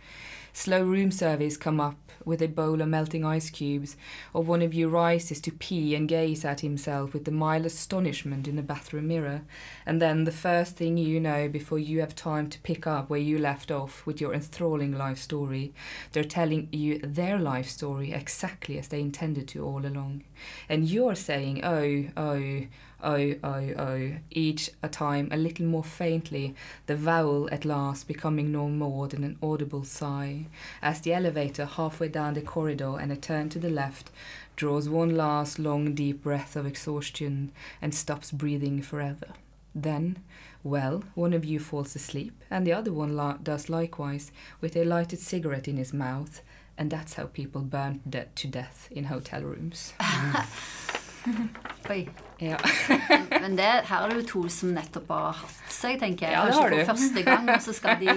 [0.55, 3.97] Slow room service come up with a bowl of melting ice cubes,
[4.33, 8.47] or one of you rises to pee and gaze at himself with the mild astonishment
[8.47, 9.41] in the bathroom mirror,
[9.85, 13.19] and then the first thing you know before you have time to pick up where
[13.19, 15.73] you left off with your enthralling life story,
[16.13, 20.23] they're telling you their life story exactly as they intended to all along.
[20.69, 22.61] And you're saying, oh, oh,
[23.05, 26.55] oh, oh, oh, each a time a little more faintly,
[26.87, 30.47] the vowel at last becoming no more than an audible sigh,
[30.81, 34.09] as the elevator halfway down the corridor and a turn to the left
[34.55, 39.27] draws one last long deep breath of exhaustion and stops breathing forever.
[39.73, 40.17] Then,
[40.63, 44.83] well, one of you falls asleep, and the other one la- does likewise, with a
[44.83, 46.41] lighted cigarette in his mouth,
[46.77, 49.93] and that's how people burn de- to death in hotel rooms.
[51.93, 52.07] Oi.
[52.39, 52.57] Ja.
[53.41, 56.33] Men det, her er det jo to som nettopp har hatt seg, tenker jeg.
[56.35, 58.15] Ja, det Kanskje for første gang, og så skal de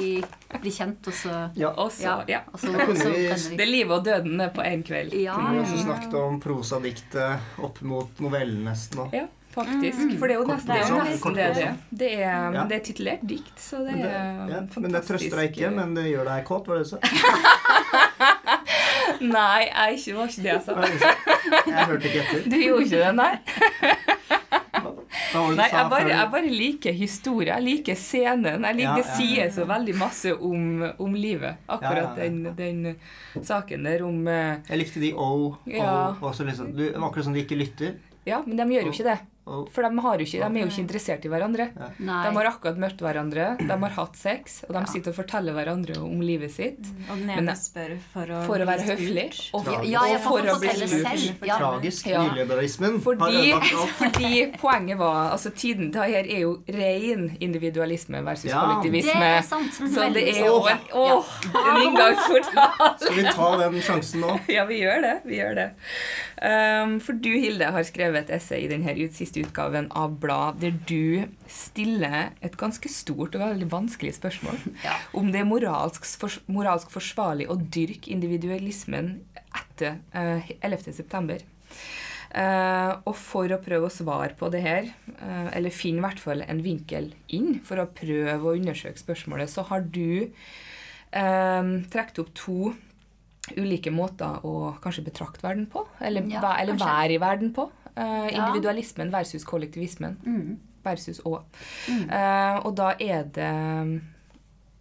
[0.65, 1.71] bli kjent, og så Ja.
[1.79, 2.17] Også, Ja.
[2.29, 2.41] ja.
[2.53, 4.83] Og så, Da kunne og så vi- Det er livet og døden er på én
[4.83, 5.15] kveld.
[5.15, 5.35] Ja.
[5.39, 9.09] Kunne vi også snakket om prosadiktet opp mot novellen nesten nå.
[9.15, 9.99] Ja, faktisk.
[9.99, 10.19] Mm.
[10.19, 11.77] For det er jo nesten det, er jo nesten det det, er.
[11.91, 12.13] det.
[12.19, 14.81] Er, det er titulert dikt, så det Men det, er ja, fantastisk.
[14.83, 16.99] men det trøster deg ikke, men det gjør deg kåt, var det du sa?
[19.21, 20.73] Nei, jeg ikke, var ikke det jeg sa.
[21.67, 22.45] Jeg hørte ikke etter.
[22.51, 23.35] Du gjorde ikke det, nei?
[25.29, 27.51] Nei, jeg bare, jeg bare liker historie.
[27.53, 28.65] Jeg liker scenen.
[28.65, 29.17] Jeg liker, Ja, ja.
[29.19, 31.59] sier så veldig masse om, om livet.
[31.69, 32.53] Akkurat Ja, ja, ja.
[32.57, 32.97] Den,
[33.37, 36.15] den saken der om eh, Jeg likte de O, O Ja.
[36.21, 37.99] og så liksom, du, akkurat som de ikke lytter.
[38.29, 39.19] Ja, men de gjør jo ikke det.
[39.73, 41.67] For de, har jo ikke, de er jo ikke interessert i hverandre.
[41.99, 42.19] Nei.
[42.27, 45.99] De har akkurat møtt hverandre, de har hatt sex, og de sitter og forteller hverandre
[46.05, 46.91] om livet sitt.
[47.09, 49.27] Og den ene spør for å For å være høflig.
[49.57, 51.45] Og, Ja, og for å bli selv.
[51.49, 51.59] Ja.
[51.59, 52.07] Tragisk.
[52.13, 52.23] Ja.
[52.29, 53.55] Nyliberalismen har Fordi,
[53.99, 58.81] fordi poenget var altså tiden til her er jo ren individualisme versus Ja.
[58.83, 59.73] Det er sant.
[59.75, 62.75] Så det er jo en, åh, en inngangsportal.
[63.01, 64.37] Skal vi ta den sjansen nå?
[64.53, 65.15] Ja, vi gjør det.
[65.29, 65.69] vi gjør det.
[66.39, 70.61] Um, for du, Hilde, har skrevet et essay i denne ut- siste utgaven av Blad
[70.63, 74.97] der du stiller et ganske stort og veldig vanskelig spørsmål Ja.
[75.17, 80.93] om det er moralsk, for, moralsk forsvarlig å dyrke individualismen etter uh, 11.
[80.99, 81.43] september.
[82.29, 84.91] Eh, og for å prøve å svare på det her,
[85.23, 89.49] uh, eller finne i hvert fall en vinkel inn for å prøve å undersøke spørsmålet,
[89.49, 92.75] så har du uh, trukket opp to
[93.57, 95.87] ulike måter å kanskje betrakte verden på.
[96.05, 97.71] Eller, Ja, eller være i verden på.
[97.99, 98.47] Ja.
[98.47, 100.17] individualismen versus kollektivismen.
[100.25, 100.59] Mm.
[100.85, 101.41] Versus å.
[101.89, 102.05] Mm.
[102.09, 103.49] Uh, og da er det
[103.83, 104.01] um,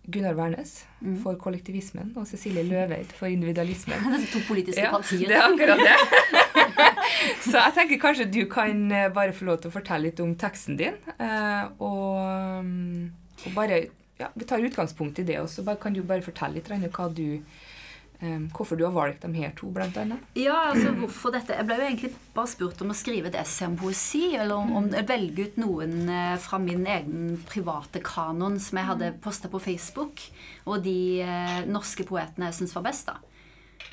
[0.08, 1.18] Gunnar Wærnes Mm.
[1.22, 4.00] for kollektivismen og Cecilie Løveid for individualismen.
[4.18, 5.28] Det er to politiske Ja, partier.
[5.28, 5.98] det er akkurat det.
[7.46, 10.34] Så jeg tenker kanskje du kan eh, bare få lov til å fortelle litt om
[10.36, 10.98] teksten din.
[11.78, 13.12] Og, mm,
[13.46, 13.78] og bare
[14.18, 17.06] ja, Vi tar utgangspunkt i det, og så bare, kan du bare fortelle litt hva
[17.14, 17.38] du,
[18.20, 20.24] eh, hvorfor du har valgt de her to, blant annet.
[20.38, 21.56] Ja, altså hvorfor dette?
[21.58, 24.74] Jeg ble jo egentlig bare spurt om å skrive et essay om poesi, eller om,
[24.82, 29.62] om velge ut noen eh, fra min egen private kanon som jeg hadde posta på
[29.64, 30.24] Facebook,
[30.66, 33.20] og de eh, norske poetene jeg syns var best, da.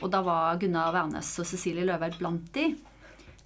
[0.03, 2.73] Og da var Gunnar Wærnes og Cecilie Løveid blant de.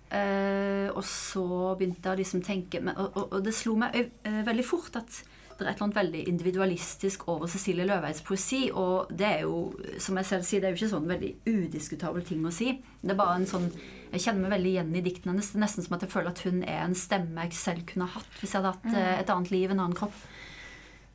[0.09, 4.39] Eh, og så begynte jeg å liksom tenke og, og, og det slo meg eh,
[4.47, 5.19] veldig fort at
[5.59, 8.69] det er et eller annet veldig individualistisk over Cecilie Løveids poesi.
[8.71, 12.27] Og det er jo, som jeg selv sier, det er jo ikke sånn veldig udiskutabel
[12.29, 12.77] ting å si.
[13.03, 13.71] Det er bare en sånn
[14.09, 15.51] Jeg kjenner meg veldig igjen i diktene hennes.
[15.51, 18.07] Det er nesten som at jeg føler at hun er en stemme jeg selv kunne
[18.09, 20.23] hatt hvis jeg hadde hatt eh, et annet liv, en annen kropp.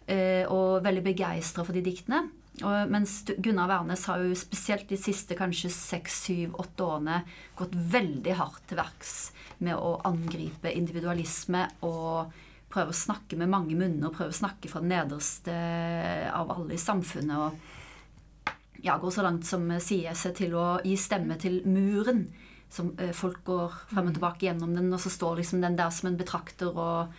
[0.05, 2.25] Eh, og veldig begeistra for de diktene.
[2.61, 7.23] Og, mens Gunnar Wærnes har jo spesielt de siste kanskje seks, syv, åtte årene
[7.57, 9.15] gått veldig hardt til verks
[9.63, 12.35] med å angripe individualisme og
[12.73, 15.53] prøve å snakke med mange munner, prøve å snakke fra den nederste
[16.33, 17.37] av alle i samfunnet.
[17.37, 17.81] og
[18.83, 22.25] ja, går så langt som sier seg til å gi stemme til muren.
[22.73, 25.93] Som eh, folk går frem og tilbake gjennom den, og så står liksom den der
[25.93, 27.13] som en betrakter og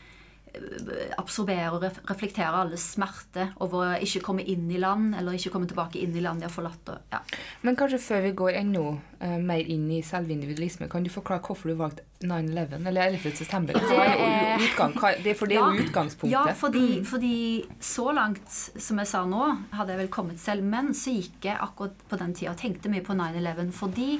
[1.18, 5.68] absorberer og reflektere alle smerte over å ikke komme inn i land, eller ikke komme
[5.70, 6.90] tilbake inn i land de har forlatt.
[6.92, 7.20] Og, ja.
[7.66, 11.42] Men kanskje før vi går enda uh, mer inn i selve individualisme, kan du forklare
[11.44, 13.34] hvorfor du valgte 9-11, eller 11.
[13.42, 13.76] september?
[13.76, 15.70] Det er utgang, det, for det er Ja.
[15.74, 16.32] jo utgangspunktet.
[16.32, 17.36] Ja, fordi, fordi
[17.80, 20.64] så langt som jeg sa nå, hadde jeg vel kommet selv.
[20.64, 24.12] Men så gikk jeg akkurat på den tida og tenkte mye på 9-11 fordi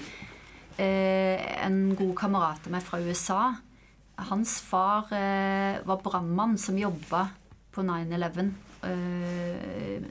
[0.79, 3.41] uh, en god kamerat av meg fra USA
[4.17, 7.29] Hans far eh, var brannmann som jobba
[7.75, 8.51] på 9-11
[8.87, 10.03] eh,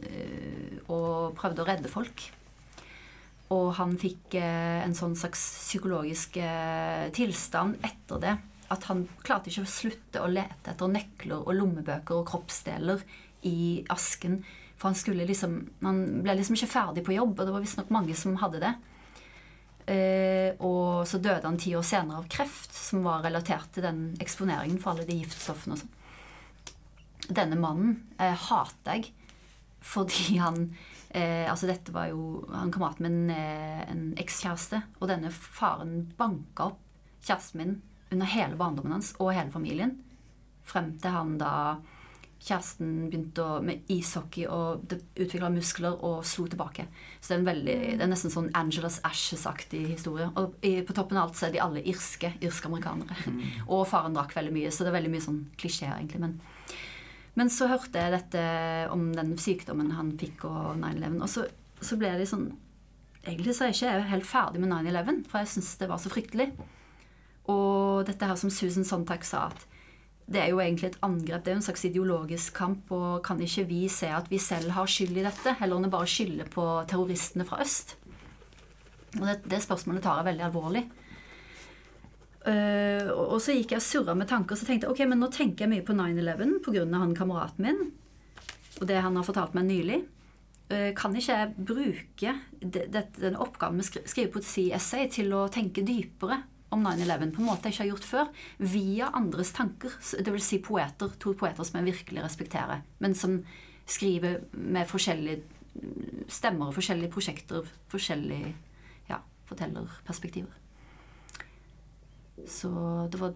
[0.91, 2.25] og prøvde å redde folk.
[3.53, 8.33] Og han fikk eh, en sånn slags psykologisk eh, tilstand etter det.
[8.73, 13.03] At han klarte ikke å slutte å lete etter nøkler og lommebøker og kroppsdeler
[13.47, 14.41] i asken.
[14.79, 15.51] For han liksom
[15.83, 18.73] Han ble liksom ikke ferdig på jobb, og det var visstnok mange som hadde det.
[19.85, 24.05] Eh, og så døde han ti år senere av kreft, som var relatert til den
[24.23, 25.99] eksponeringen for alle de giftstoffene og sånn.
[27.33, 29.11] Denne mannen eh, hater jeg
[29.83, 30.57] fordi han
[31.11, 36.71] eh, Altså, dette var jo Han kameraten med en, en ekskjæreste, og denne faren banka
[36.71, 36.79] opp
[37.23, 37.75] kjæresten min
[38.13, 39.97] under hele barndommen hans og hele familien.
[40.67, 41.53] Frem til han da
[42.43, 46.85] kjæresten begynte å, med ishockey og utvikla muskler og slo tilbake.
[47.19, 50.27] Så det er, en veldig, det er nesten sånn Angelas Ashes-aktig historie.
[50.39, 52.33] Og i, på toppen av alt så er de alle irske.
[52.43, 53.15] Irske amerikanere.
[53.73, 56.19] Og faren drakk veldig mye, så det er veldig mye sånn klisjeer, egentlig.
[56.25, 56.35] Men,
[57.39, 58.43] men så hørte jeg dette
[58.93, 61.47] om den sykdommen han fikk og 9-11, og så,
[61.79, 62.51] så ble det sånn
[63.23, 66.09] Egentlig så er jeg ikke helt ferdig med 9-11, for jeg syns det var så
[66.11, 66.49] fryktelig.
[67.47, 69.63] Og dette her som Susan Sontag sa, at
[70.25, 71.43] det er jo egentlig et angrep.
[71.43, 72.91] Det er jo en slags ideologisk kamp.
[72.95, 75.55] Og kan ikke vi se at vi selv har skyld i dette?
[75.59, 77.97] Heller enn å bare skylde på terroristene fra øst?
[79.19, 80.85] Og det, det spørsmålet tar jeg veldig alvorlig.
[82.43, 85.29] Uh, og så gikk jeg og surra med tanker, så tenkte jeg ok, men nå
[85.31, 86.81] tenker jeg mye på 9-11 pga.
[86.99, 87.85] han kameraten min
[88.81, 90.01] og det han har fortalt meg nylig.
[90.67, 95.31] Uh, kan ikke jeg bruke det, det, den oppgaven med å skri, skrive poesi-essay til
[95.37, 96.41] å tenke dypere
[96.75, 98.31] om 9-11 på en måte jeg ikke har gjort før,
[98.73, 99.93] via andres tanker.
[100.25, 100.47] Dvs.
[100.47, 103.39] Si poeter, to poeter som jeg virkelig respekterer, men som
[103.89, 105.41] skriver med forskjellige
[106.31, 108.53] stemmer og forskjellige prosjekter, forskjellige
[109.09, 110.59] ja, fortellerperspektiver.
[112.49, 112.69] Så
[113.13, 113.33] det var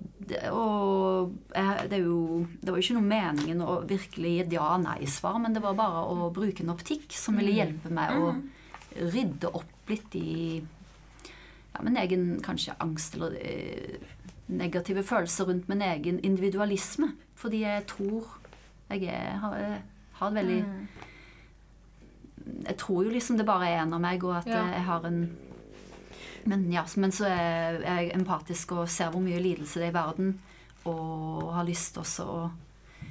[0.52, 5.38] Og det er jo Det var jo ikke noe meningen å virkelig gi et ja-nei-svar,
[5.44, 8.34] men det var bare å bruke en optikk som ville hjelpe meg å
[8.98, 10.64] rydde opp litt i
[11.74, 13.98] ja, min egen kanskje angst eller eh,
[14.48, 17.12] negative følelser rundt min egen individualisme.
[17.36, 18.38] Fordi jeg tror
[18.90, 19.82] jeg er, har,
[20.20, 20.62] har et veldig
[22.68, 24.64] Jeg tror jo liksom det bare er en av meg, og at Ja.
[24.72, 25.38] jeg har en
[26.48, 29.98] men, ja, men så er jeg empatisk og ser hvor mye lidelse det er i
[29.98, 30.40] verden.
[30.86, 32.52] Og har lyst også å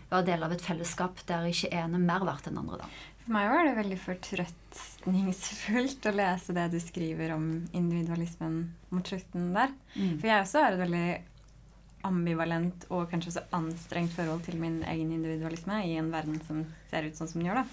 [0.09, 2.79] være del av et fellesskap der ikke en er mer verdt enn andre.
[2.79, 2.87] da.
[3.27, 9.49] For meg var det veldig fortrøstningsfullt å lese det du skriver om individualismen mot slutten
[9.57, 9.73] der.
[9.97, 10.21] Mm.
[10.21, 11.09] For jeg også har et veldig
[12.07, 17.03] ambivalent og kanskje også anstrengt forhold til min egen individualisme i en verden som ser
[17.09, 17.59] ut sånn som den gjør.
[17.65, 17.67] da.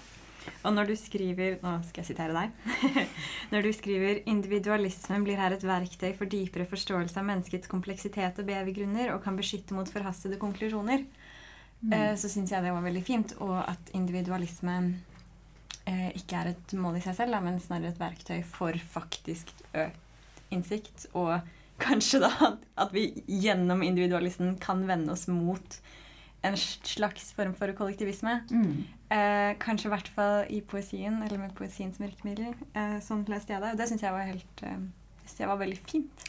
[0.66, 2.50] Og når du skriver Nå skal jeg sitere deg.
[3.54, 8.48] når du skriver 'Individualismen blir her et verktøy for dypere forståelse av menneskets kompleksitet og
[8.50, 11.06] beveggrunner og kan beskytte mot forhastede konklusjoner',
[11.80, 12.16] mm.
[12.18, 13.38] så syns jeg det var veldig fint.
[13.38, 14.98] Og at individualisme
[15.90, 19.52] eh, ikke er et mål i seg selv, da, men snarere et verktøy for faktisk
[19.72, 20.00] økt
[20.54, 21.08] innsikt.
[21.18, 21.38] Og
[21.84, 25.80] kanskje da at, at vi gjennom individualisten kan vende oss mot
[26.44, 28.42] en slags form for kollektivisme.
[28.52, 28.84] Mm.
[29.14, 32.52] Eh, kanskje i hvert fall i poesien, eller med poesien som virkemiddel.
[32.76, 33.72] Eh, sånn leste jeg det.
[33.80, 34.82] Det syns jeg var helt eh,
[35.38, 36.26] det var veldig fint.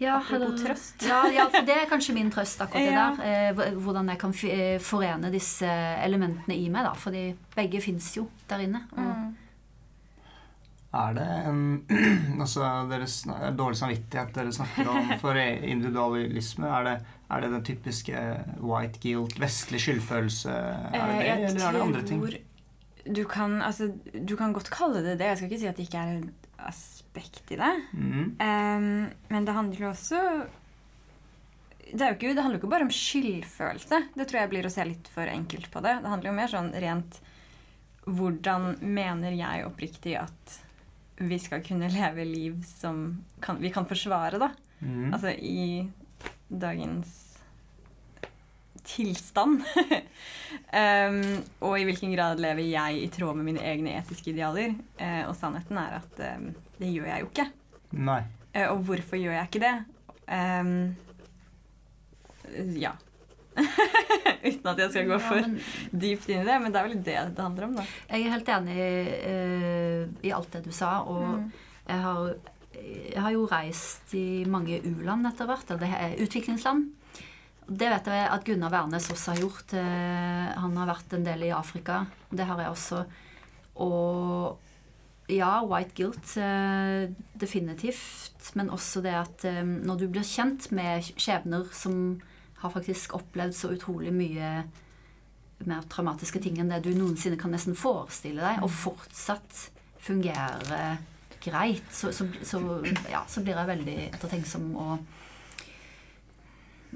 [0.00, 1.02] Ja, Apropos eller- trøst.
[1.06, 3.10] Ja, ja, for det er kanskje min trøst, akkurat det Ja.
[3.16, 3.50] der.
[3.68, 5.66] Eh, hvordan jeg kan f eh, forene disse
[6.04, 6.92] elementene i meg, da.
[6.94, 8.82] Fordi begge fins jo der inne.
[8.96, 9.36] Og, Mm.
[10.92, 11.84] Er det en
[12.40, 13.20] Altså, deres,
[13.54, 16.66] dårlig samvittighet dere snakker om for individualisme?
[16.66, 16.94] Er det,
[17.30, 18.22] er det den typiske
[18.60, 20.50] white guilt, vestlig skyldfølelse?
[20.50, 22.24] Er det Eh, det, eller er det andre ting?
[23.14, 23.92] Du kan, altså,
[24.26, 25.26] du kan godt kalle det det.
[25.30, 27.74] Jeg skal ikke si at det ikke er et aspekt i det.
[27.92, 28.24] Mm.
[28.40, 28.88] Um,
[29.28, 30.22] men det handler jo også
[31.90, 34.00] det, jo ikke, det handler jo ikke bare om skyldfølelse.
[34.14, 35.96] Det tror jeg blir å se litt for enkelt på det.
[36.02, 37.20] Det handler jo mer sånn rent
[38.10, 40.54] Hvordan mener jeg oppriktig at
[41.20, 44.48] vi skal kunne leve liv som kan, vi kan forsvare, da?
[44.80, 45.10] Mm.
[45.12, 45.84] Altså i
[46.48, 47.29] dagens
[48.86, 49.62] tilstand.
[50.80, 51.20] um,
[51.66, 54.74] og i hvilken grad lever jeg i tråd med mine egne etiske idealer.
[55.00, 57.46] Uh, og sannheten er at um, det gjør jeg jo ikke.
[58.00, 58.20] Nei.
[58.54, 59.76] Uh, og hvorfor gjør jeg ikke det?
[60.30, 60.74] Um,
[62.80, 62.92] ja.
[63.60, 65.56] Uten at jeg skal gå Ja, for men
[65.90, 67.84] dypt inn i det, men det er vel det det handler om, da.
[68.12, 68.76] jeg er helt enig
[69.26, 71.00] uh, i alt det du sa.
[71.04, 71.50] Og Mm.
[71.90, 72.34] jeg, har,
[73.10, 75.66] jeg har jo reist i mange u-land etter hvert.
[75.70, 76.88] Eller det er utviklingsland.
[77.70, 79.74] Det vet jeg at Gunnar Wærnes også har gjort.
[79.78, 82.00] Eh, Han har vært en del i Afrika.
[82.30, 83.04] Det har jeg også.
[83.84, 84.58] Og
[85.30, 86.32] ja, white guilt.
[86.36, 87.06] eh,
[87.38, 88.50] Definitivt.
[88.58, 92.20] Men også det at eh, når du blir kjent med skjebner som
[92.60, 94.50] har faktisk opplevd så utrolig mye
[95.68, 99.66] mer traumatiske ting enn det du noensinne kan nesten forestille deg, og fortsatt
[100.00, 100.96] fungere
[101.44, 102.60] greit, så, så, så,
[103.12, 105.19] ja, så blir jeg veldig ettertenksom og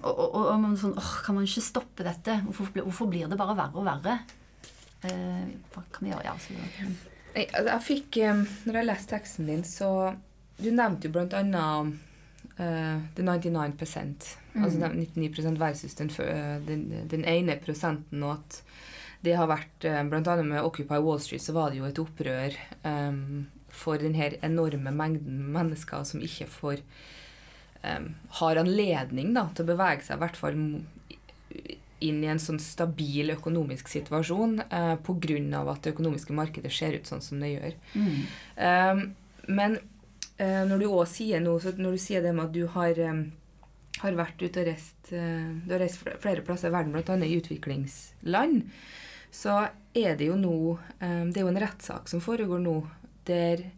[0.03, 2.39] og, og, og man sånn, åh, Kan man ikke stoppe dette?
[2.49, 4.17] Hvorfor, hvorfor blir det bare verre og verre?
[5.05, 6.25] Eh, hva kan vi gjøre?
[6.27, 6.57] Ja, så,
[7.35, 9.91] Jeg, altså, jeg fikk eh, Når jeg leste teksten din, så
[10.59, 11.95] Du nevnte jo blant annet
[12.55, 18.61] Uh, the 99 Altså den 99 versus den, eh, den, den ene prosenten, og at
[19.27, 22.55] det har vært Blant annet med Occupy Wall Street så var det jo et opprør
[22.85, 26.85] um, for denne enorme mengden mennesker som ikke får
[27.85, 30.59] eh, har anledning da, til å bevege seg i hvert fall
[32.05, 35.63] inn i en sånn stabil økonomisk situasjon eh, pga.
[35.63, 37.77] at det økonomiske markedet ser ut sånn som det gjør.
[37.95, 38.19] mm.
[38.55, 39.05] Um,
[39.45, 39.79] men
[40.39, 43.01] eh, når du også sier noe, så når du sier det med at du har,
[43.13, 43.25] um,
[44.01, 47.19] har vært ute og reist eh, Du har reist flere plasser i verden, bl.a.
[47.21, 48.63] i utviklingsland,
[49.35, 49.59] så
[49.95, 52.79] er det jo nå um, Det er jo en rettssak som foregår nå,
[53.29, 53.69] der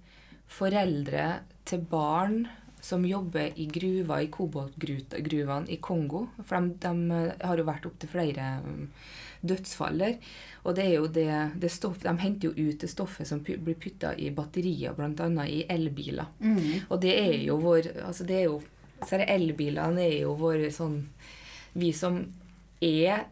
[0.46, 2.44] foreldre til barn
[2.86, 8.12] som jobber i gruver, i koboltgruvene i Kongo For de, de har jo vært opptil
[8.12, 8.86] flere um,
[9.46, 10.16] dødsfall der.
[10.64, 11.28] Og det er jo det,
[11.62, 15.46] det stoff, De henter jo ut det stoffet som blir putta i batterier, bl.a.
[15.46, 16.30] i elbiler.
[16.38, 16.88] Mm.
[16.88, 18.60] Og det er jo vår altså det er jo,
[19.02, 21.02] så er Elbilene er jo våre sånn
[21.76, 22.22] Vi som
[22.80, 23.26] er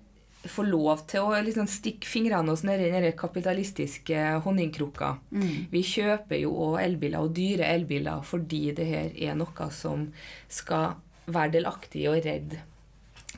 [0.50, 5.14] får lov til å liksom stikke fingrene nedi den kapitalistiske honningkrukka.
[5.32, 5.66] Mm.
[5.72, 10.08] Vi kjøper jo også elbiler, og dyre elbiler, fordi det her er noe som
[10.48, 10.94] skal
[11.26, 12.60] være delaktig og redde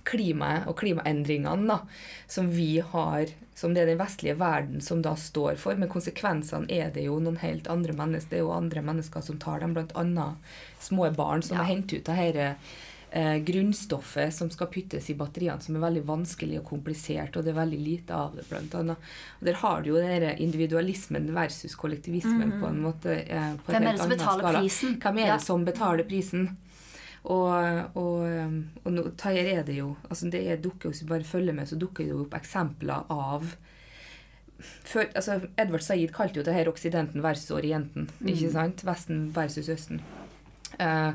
[0.06, 1.80] klimaet og klimaendringene da,
[2.30, 5.74] som vi har, som det er den vestlige verden som da står for.
[5.78, 8.30] Men konsekvensene er det jo noen helt andre mennesker.
[8.30, 10.28] Det er jo andre mennesker som tar dem, bl.a.
[10.82, 11.62] små barn som Ja.
[11.64, 12.52] har hentet ut av dette
[13.16, 17.54] eh, grunnstoffet som skal puttes i batteriene, som er veldig vanskelig og komplisert, og det
[17.54, 19.08] er veldig lite av det, blant annet.
[19.40, 23.74] Og der har du jo den individualismen versus kollektivismen på en måte eh, på Mhm.
[23.74, 24.60] Hvem er det som betaler skala.
[24.60, 24.98] prisen?
[25.00, 25.36] Hvem er Ja.
[25.38, 26.48] det som betaler prisen?
[27.26, 31.08] Og, og, um, og nå, her er det jo altså det er, dukker, Hvis vi
[31.08, 33.56] bare følger med, så dukker det jo opp eksempler av
[34.86, 38.06] før, altså Edvard Said kalte jo det her Oksidenten versus Orienten.
[38.24, 38.84] ikke sant?
[38.86, 40.00] Vesten versus Østen.
[40.78, 41.12] Eh,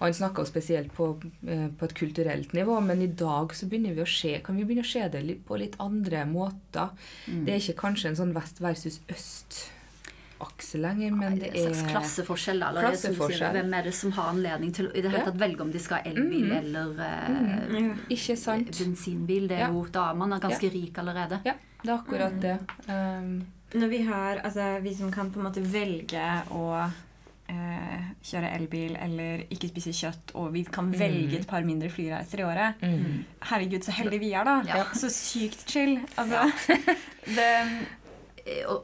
[0.00, 4.02] Han snakka spesielt på, eh, på et kulturelt nivå, men i dag så begynner vi
[4.02, 6.88] å se, kan vi begynne å se det på litt andre måter.
[7.26, 9.00] Det er ikke kanskje en sånn vest versus
[10.40, 12.62] øst-akse lenger, men det er en slags klasseforskjell.
[12.68, 13.52] Eller Klasseforskjell.
[13.58, 16.00] Hvem er det som har anledning til i det hele tatt velge om de skal
[16.00, 18.72] ha elbil eller eh, Ikke sant?
[18.78, 19.48] bensinbil?
[19.48, 19.70] Det er Ja.
[19.74, 21.40] jo da man er ganske rik allerede.
[21.44, 22.58] Ja, det er akkurat det.
[22.88, 26.90] Um, Når vi har, altså vi som kan på en måte velge å
[27.50, 32.42] eh, kjøre elbil eller ikke spise kjøtt, og vi kan velge et par mindre flyreiser
[32.42, 33.06] i året mm.
[33.50, 34.58] Herregud, så heldige vi er, da.
[34.68, 34.84] Ja.
[34.96, 35.98] Så sykt chill.
[36.20, 36.46] Altså,
[37.36, 37.50] det,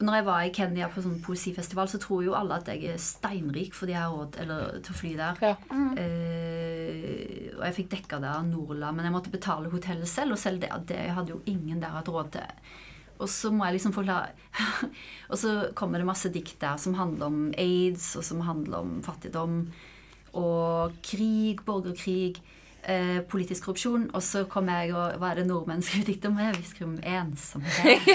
[0.01, 3.01] når jeg var i Kenya på sånn poesifestival, så tror jo alle at jeg er
[3.03, 5.41] steinrik fordi jeg har råd eller, til å fly der.
[5.45, 5.55] Ja.
[6.03, 10.37] Eh, og jeg fikk dekka det av Norla, men jeg måtte betale hotellet selv.
[10.37, 12.75] Og selv det, det hadde jo ingen der hatt råd til.
[13.23, 14.35] Og så må jeg liksom forklare
[15.33, 18.99] Og så kommer det masse dikt der som handler om aids, og som handler om
[19.05, 19.63] fattigdom.
[20.37, 22.43] Og krig, borgerkrig,
[22.89, 24.07] eh, politisk korrupsjon.
[24.17, 26.39] Og så kom jeg og Hva er det nordmenn skriver dikt om?
[26.39, 28.07] Vi skriver om ensomhet.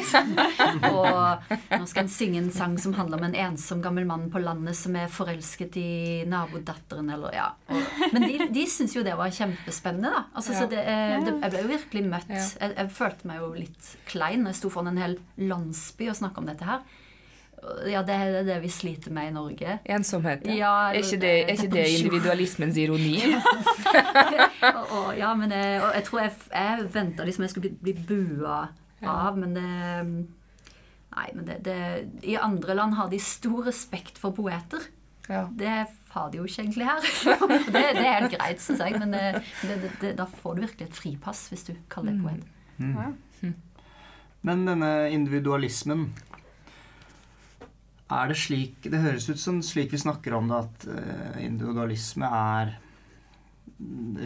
[0.94, 4.42] og nå skal en synge en sang som handler om en ensom gammel mann på
[4.44, 5.92] landet som er forelsket i
[6.32, 7.50] nabodatteren, eller ja.
[7.72, 7.84] Og,
[8.16, 10.24] men de, de syntes jo det var kjempespennende, da.
[10.34, 10.72] Altså, så Ja.
[10.74, 12.32] det, eh, det, jeg ble jo virkelig møtt.
[12.32, 12.48] Ja.
[12.66, 16.20] Jeg, jeg følte meg jo litt klein når jeg sto foran en hel landsby og
[16.22, 16.84] snakka om dette her.
[17.86, 19.78] Ja, det er det vi sliter med i Norge.
[19.86, 20.46] Ensomhet.
[20.46, 20.56] Ja.
[20.58, 23.20] Ja, er, ikke det, er ikke det individualismens ironi?
[24.78, 27.94] og, og, ja, men jeg, og jeg tror jeg, jeg venta liksom jeg skulle bli,
[27.94, 28.62] bli bua
[29.02, 29.68] av, men det
[31.12, 31.78] Nei, men det, det
[32.24, 34.86] I andre land har de stor respekt for poeter.
[35.28, 35.44] Ja.
[35.52, 35.74] Det
[36.14, 37.10] har de jo ikke egentlig her.
[37.68, 40.96] det, det er helt greit, syns jeg, men det, det, da får du virkelig et
[40.96, 42.48] fripass hvis du kaller det poet.
[42.80, 43.54] Mm.
[44.48, 46.08] Men denne individualismen
[48.12, 52.28] Er det slik Det høres ut som slik vi snakker om det, at eh, individualisme
[52.28, 52.74] er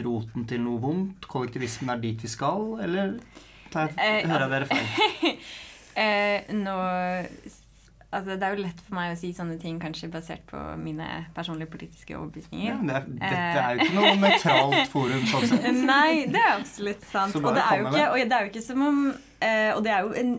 [0.04, 1.28] roten til noe vondt?
[1.30, 2.74] Kollektivismen er dit vi skal?
[2.84, 3.14] Eller
[3.72, 5.38] tar Eh, hører jeg dere feil?
[6.06, 6.74] eh, nå
[8.16, 11.04] Altså, det er jo lett for meg å si sånne ting kanskje basert på mine
[11.34, 12.78] personlige politiske Ja, overbevisninger.
[12.86, 15.66] det er, dette er jo ikke noe nøytralt forum, sånn sett.
[15.90, 17.36] Nei, det er absolutt sant.
[17.42, 20.06] Og det, er ikke, og det er jo ikke som om eh, Og det er
[20.06, 20.32] jo en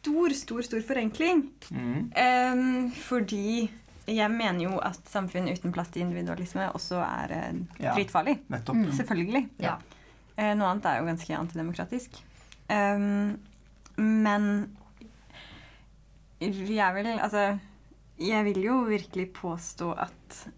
[0.00, 1.42] stor, stor, stor forenkling.
[1.70, 2.12] Mm.
[2.14, 3.68] Um, fordi
[4.08, 7.34] jeg mener jo at samfunn uten plass til individualisme også er
[7.80, 7.94] Ja.
[7.94, 8.38] dritfarlig.
[8.48, 8.76] Nettopp.
[8.76, 8.92] Mm.
[8.96, 9.48] Selvfølgelig.
[9.60, 9.76] Ja.
[10.38, 12.20] Uh, noe annet er jo ganske antidemokratisk.
[12.70, 13.38] Um,
[13.98, 14.48] men
[16.40, 17.58] jeg vil Altså
[18.18, 20.48] Jeg vil jo virkelig påstå at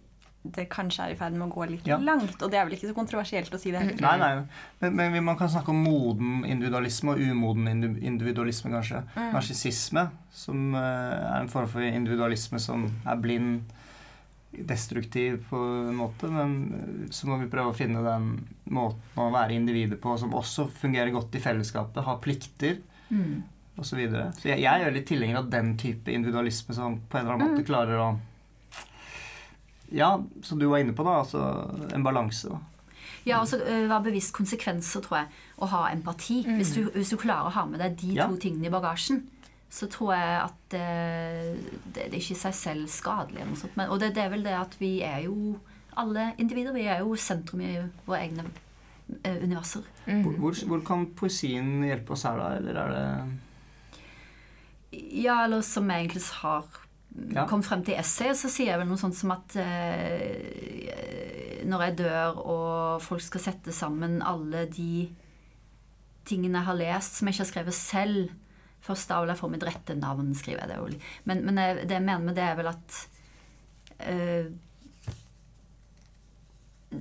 [0.42, 1.98] det kanskje er i ferd med å gå litt Ja.
[2.00, 2.40] langt.
[2.42, 4.00] Og det er vel ikke så kontroversielt å si det heller.
[4.00, 4.88] Nei, nei.
[4.90, 7.68] Men, men man kan snakke om moden individualisme og umoden
[8.00, 9.02] individualisme, kanskje.
[9.16, 9.32] Mm.
[9.34, 13.60] Narsissisme, som eh, er en form for individualisme som er blind,
[14.52, 15.56] destruktiv på
[15.90, 18.32] en måte, men eh, så må vi prøve å finne den
[18.74, 22.80] måten å være individet på som også fungerer godt i fellesskapet, har plikter
[23.10, 23.42] Mm.
[23.76, 23.88] osv.
[23.90, 24.32] Så, videre.
[24.38, 27.54] så jeg, jeg er litt tilhenger av den type individualisme som på en eller annen
[27.56, 28.10] måte klarer å
[29.90, 30.10] Ja,
[30.46, 31.10] som du var inne på, da.
[31.24, 31.40] Altså
[31.94, 32.58] en balanse, da.
[33.26, 35.26] Ja, altså øh, Være bevisst konsekvenser, tror jeg.
[35.60, 36.38] Å ha empati.
[36.46, 38.26] Hvis, du, hvis du klarer å ha med deg de Ja.
[38.30, 39.18] to tingene i bagasjen,
[39.70, 40.78] så tror jeg at uh,
[41.84, 43.38] det, det er ikke i seg selv skadelig.
[43.42, 43.76] eller noe sånt.
[43.78, 45.36] Men, og det, det er vel det at vi er jo
[46.00, 46.72] alle individer.
[46.74, 47.74] Vi er jo sentrum i
[48.06, 49.82] våre egne uh, universer.
[50.06, 52.46] Hvor, hvor, hvor kan poesien hjelpe oss her, da?
[52.58, 53.06] Eller er det
[55.22, 56.64] Ja, eller som jeg egentlig har
[57.10, 57.46] Ja.
[57.50, 60.90] kom frem til essayet, så sier jeg vel noe sånt som at eh,
[61.66, 65.08] når jeg dør og folk skal sette sammen alle de
[66.28, 68.30] tingene jeg har lest som jeg ikke har skrevet selv
[68.80, 70.76] Først da vil jeg få mitt rette navn, skriver jeg det.
[70.80, 70.94] Vel.
[71.28, 73.00] Men, men jeg, det jeg mener med det, er vel at
[74.08, 74.46] eh,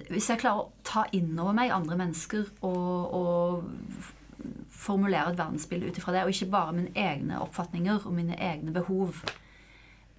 [0.10, 4.44] Hvis jeg klarer å ta inn over meg andre mennesker og, og
[4.76, 8.76] formulere et verdensbilde ut ifra det, og ikke bare mine egne oppfatninger og mine egne
[8.76, 9.24] behov,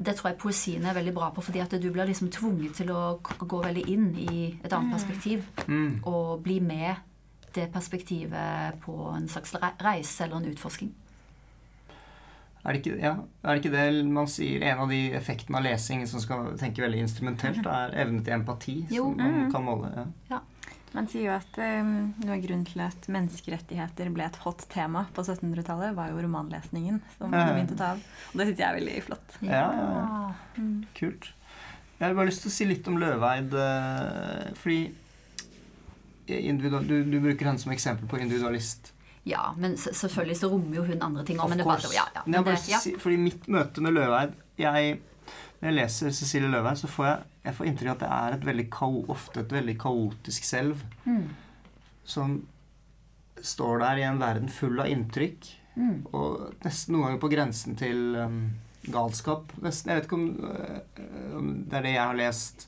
[0.02, 2.90] det tror jeg poesien er veldig bra på, fordi at du blir liksom tvunget til
[2.90, 5.44] å gå veldig inn i et annet perspektiv.
[5.68, 6.00] Mm.
[6.08, 6.94] Og bli med
[7.54, 10.92] det perspektivet på en slags re- reise eller en utforsking.
[12.64, 15.64] Er det, ikke, ja, er det ikke det man sier En av de effektene av
[15.64, 19.04] lesing som skal tenke veldig instrumentelt, er evne til empati, Jo.
[19.06, 19.52] som man Mm.
[19.52, 19.92] kan måle.
[19.96, 20.04] Ja.
[20.30, 20.40] Ja.
[20.92, 21.90] Man sier jo at um,
[22.24, 26.98] noe av grunnen til at menneskerettigheter ble et hot tema på 1700-tallet, var jo romanlesningen
[27.16, 27.44] som Ja.
[27.52, 28.00] begynte å ta av.
[28.32, 29.36] Og det syns jeg er veldig flott.
[29.46, 30.32] Ja, ja, ja.
[30.58, 30.80] Mm.
[30.98, 31.30] Kult.
[32.00, 34.80] Jeg har bare lyst til å si litt om Løveid, eh, fordi
[36.26, 38.92] du, du bruker henne som eksempel på individualist.
[39.28, 41.52] Ja, men selvfølgelig så rommer jo hun andre ting òg.
[41.92, 42.78] Ja, ja, ja.
[42.80, 45.00] si, fordi mitt møte med Løveid jeg,
[45.60, 48.36] Når jeg leser Cecilie Løveid, så får jeg, jeg får inntrykk av at det er
[48.36, 48.66] et veldig
[49.12, 51.28] ofte et veldig kaotisk selv Mm.
[52.04, 52.46] som
[53.42, 55.46] står der i en verden full av inntrykk.
[55.76, 56.06] Mm.
[56.12, 58.40] Og nesten noen ganger på grensen til um,
[58.92, 59.52] galskap.
[59.62, 62.66] Nesten, jeg vet ikke om, øh, om det er det jeg har lest.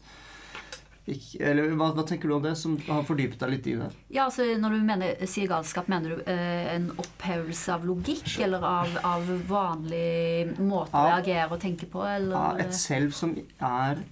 [1.11, 3.89] Ikk- eller hva, hva tenker du om det, som har fordypet deg litt i det?
[4.15, 8.37] Ja, altså Når du mener, sier galskap, mener du eh, en opphevelse av logikk?
[8.45, 12.05] Eller av, av vanlig måte å reagere og tenke på?
[12.07, 12.37] Eller?
[12.39, 14.05] Av et selv som er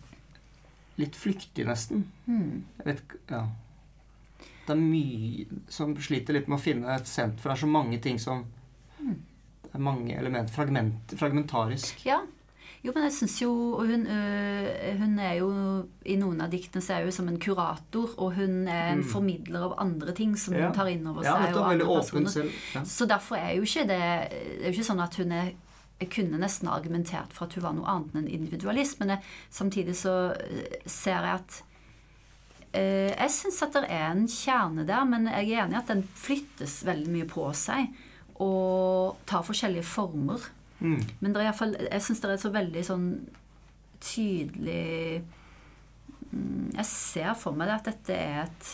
[1.01, 2.05] litt flyktig, nesten.
[2.27, 2.65] Hmm.
[2.81, 3.45] Jeg vet ikke Ja.
[4.67, 7.71] Det er mye som sliter litt med å finne et senter, for det er så
[7.71, 8.45] mange ting som
[9.01, 12.03] Det er mange element, fragment, fragmentarisk.
[12.07, 12.21] Ja.
[12.83, 15.49] Jo, men jeg syns jo hun, øh, hun er jo
[16.09, 19.09] I noen av diktene så er hun som en kurator, og hun er en Mm.
[19.13, 20.67] formidler av andre ting som Ja.
[20.67, 21.55] hun tar inn over Ja, seg.
[21.55, 22.29] dette og personer.
[22.31, 22.51] selv.
[22.75, 22.81] Ja.
[22.85, 25.53] Så derfor er jo ikke det Det er jo ikke sånn at hun er
[26.01, 29.19] jeg kunne nesten argumentert for at hun var noe annet enn individualist, men jeg,
[29.51, 31.63] samtidig så øh, ser jeg at
[32.73, 35.89] eh, Jeg syns at det er en kjerne der, men jeg er enig i at
[35.89, 37.89] den flyttes veldig mye på seg.
[38.41, 40.39] Og tar forskjellige former.
[40.81, 41.01] Mm.
[41.21, 43.09] Men det er i hvert fall, jeg syns det er et så veldig sånn
[44.01, 45.21] tydelig
[46.31, 48.71] mm, Jeg ser for meg det at dette er et,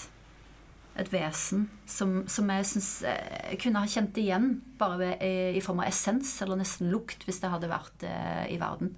[1.03, 5.65] et vesen som, som jeg syns jeg kunne ha kjent igjen bare ved, i, i
[5.65, 8.95] form av essens, eller nesten lukt, hvis det hadde vært eh, i verden.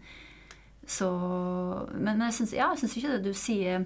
[0.89, 1.09] Så
[1.95, 3.85] Men, men jeg syns ja, ikke det du sier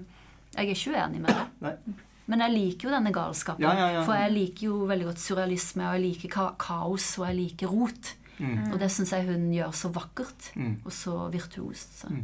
[0.53, 1.47] Jeg er ikke uenig med det.
[1.63, 2.01] Nei.
[2.31, 3.65] Men jeg liker jo denne galskapen.
[3.65, 4.03] Ja, ja, ja.
[4.07, 7.73] For jeg liker jo veldig godt surrealisme, og jeg liker ka kaos, og jeg liker
[7.73, 8.13] rot.
[8.39, 8.71] Mm.
[8.73, 10.79] Og det syns jeg hun gjør så vakkert Mm.
[10.85, 11.99] og så virtuost.
[12.01, 12.07] Så.
[12.09, 12.23] Mm.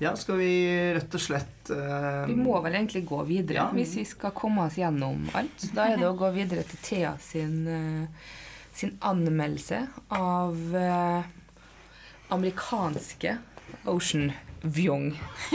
[0.00, 0.50] Ja, skal vi
[0.94, 3.64] rett og slett uh, Vi må vel egentlig gå videre Ja.
[3.74, 5.64] hvis vi skal komme oss gjennom alt.
[5.74, 8.06] Da er det å gå videre til Thea sin, uh,
[8.72, 9.80] sin anmeldelse
[10.14, 11.22] av uh,
[12.30, 13.38] amerikanske
[13.90, 14.30] Ocean
[14.62, 15.12] Vyong.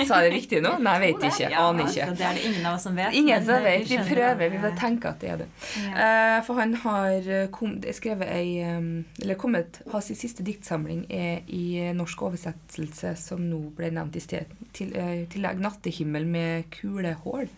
[0.07, 0.77] Sa jeg det riktig nå?
[0.83, 1.47] Nei, jeg vet ikke.
[1.51, 2.15] Ja, Aner altså, ikke.
[2.19, 3.15] det er det ingen av oss som vet.
[3.19, 3.83] Ingen som vet.
[3.89, 4.51] Vi prøver.
[4.53, 5.47] Vi bare tenker at det er det.
[5.81, 5.91] ja.
[6.03, 11.43] Eh, for han har eh, kom, skrevet ei Eller kommet Har sin siste diktsamling er
[11.51, 14.55] i norsk oversettelse som nå ble nevnt i sted.
[14.73, 17.51] Til, eh, tillegg 'Nattehimmel med kulehull',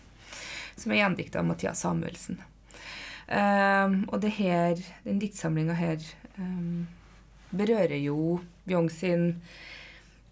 [0.76, 2.42] som er gjendikta av Mathias Samuelsen.
[3.26, 5.98] Og det her, den diktsamlinga her
[7.50, 9.40] berører jo Bjong sin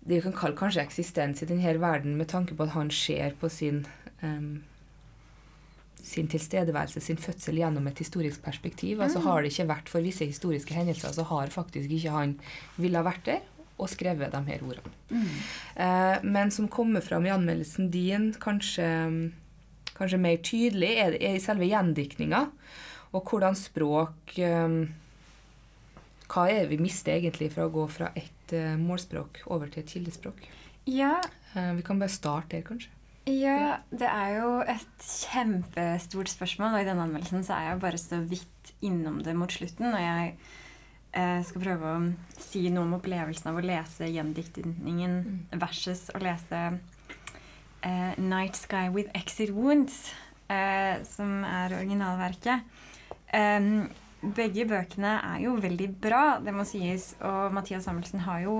[0.04, 3.36] det vi kan kalle kanskje eksistens i denne verden, med tanke på at han ser
[3.40, 3.86] på sin
[4.22, 4.62] um,
[6.04, 9.00] sin tilstedeværelse, sin fødsel, gjennom et historisk perspektiv.
[9.00, 12.34] Altså Har det ikke vært for visse historiske hendelser, så har faktisk ikke han
[12.76, 13.40] ville vært der
[13.78, 14.92] og skrevet de her ordene.
[15.74, 18.86] Eh, men som kommer fram i anmeldelsen din, kanskje,
[19.96, 22.44] kanskje mer tydelig, er, er i selve gjendiktninga.
[23.14, 24.78] Og hvordan språk eh,
[26.24, 29.80] Hva er det vi mister egentlig fra å gå fra ett eh, målspråk over til
[29.80, 30.44] et kildespråk?
[30.84, 31.22] Ja,
[31.54, 32.90] Eh, vi kan bare starte der, kanskje.
[33.30, 38.00] Ja, det er jo et kjempestort spørsmål, og i denne anmeldelsen så er jeg bare
[38.00, 39.94] så vidt innom det mot slutten.
[39.94, 40.34] Og jeg
[41.14, 42.02] eh, skal prøve å
[42.36, 45.16] si noe om opplevelsen av å lese gjendiktningen
[45.62, 50.10] versus å lese uh, 'Night Sky with Exit Wounds',
[50.50, 52.66] uh, som er originalverket.
[53.32, 53.88] Em,
[54.36, 58.56] begge bøkene er jo veldig bra, det må sies, og Mathias Samuelsen har jo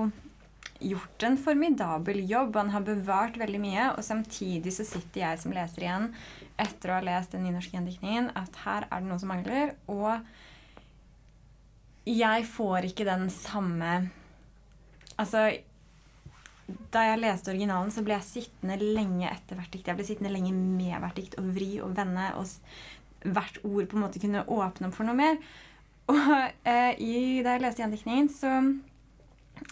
[0.79, 2.55] gjort en formidabel jobb.
[2.59, 6.09] Han har bevart veldig mye, og samtidig så sitter jeg som leser igjen
[6.61, 9.75] etter å ha lest den nynorske gjendiktningen, at her er det noe som mangler.
[9.91, 10.19] Og
[12.05, 14.11] jeg får ikke den samme
[15.15, 15.47] Altså
[16.91, 19.87] Da jeg leste originalen, så ble jeg sittende lenge etter hvert dikt.
[19.87, 22.49] Jeg ble sittende lenge med hvert dikt og vri og vende, og
[23.25, 25.39] hvert ord på en måte kunne åpne opp for noe mer.
[26.13, 26.33] Og
[26.69, 27.15] eh, i,
[27.45, 28.51] da jeg leste gjendiktningen, så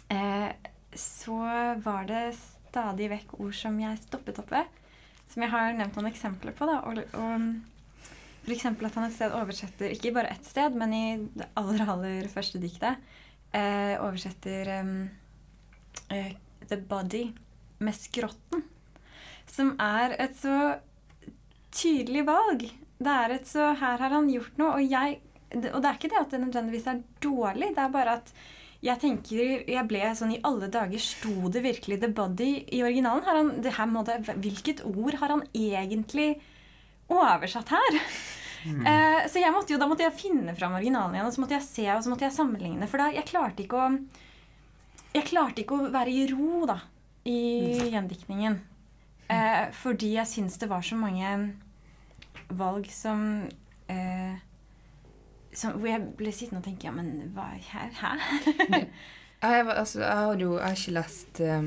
[0.09, 0.49] eh,
[0.95, 1.37] så
[1.83, 4.81] var det stadig vekk ord som jeg stoppet opp ved.
[5.29, 6.67] Som jeg har nevnt noen eksempler på.
[6.69, 6.79] Da.
[6.89, 11.49] Og, og eksempel at han et sted oversetter, ikke bare ett sted, men i det
[11.59, 13.01] aller, aller første diktet,
[13.55, 14.93] eh, oversetter em,
[16.09, 16.33] eh,
[16.67, 17.25] The Body
[17.83, 18.65] med skrotten.
[19.49, 20.77] Som er et så
[21.73, 22.69] tydelig valg.
[23.03, 25.21] Det er et så Her har han gjort noe, og jeg
[25.53, 28.33] Og det er ikke det at det nødvendigvis er dårlig, det er bare at
[28.83, 33.23] jeg tenker, jeg ble sånn I alle dager sto det virkelig 'the body' i originalen?
[33.23, 36.41] Har han, det her må det, hvilket ord har han egentlig
[37.07, 37.99] oversatt her?
[38.63, 41.57] Eh, så jeg måtte jo, da måtte jeg finne fram originalen igjen og så måtte
[41.57, 42.87] jeg se og så måtte jeg sammenligne.
[42.87, 43.89] For da, jeg klarte ikke å
[45.13, 46.79] Jeg klarte ikke å være i ro da,
[47.27, 48.55] i gjendiktningen.
[49.29, 51.27] Eh, fordi jeg syns det var så mange
[52.49, 53.47] valg som
[53.89, 54.35] eh,
[55.53, 57.93] som, Hvor jeg ble sittende og tenke Ja, men hva her?
[57.99, 58.83] Hæ?
[59.43, 61.65] Jeg, altså, jeg har jo jeg har ikke lest eh,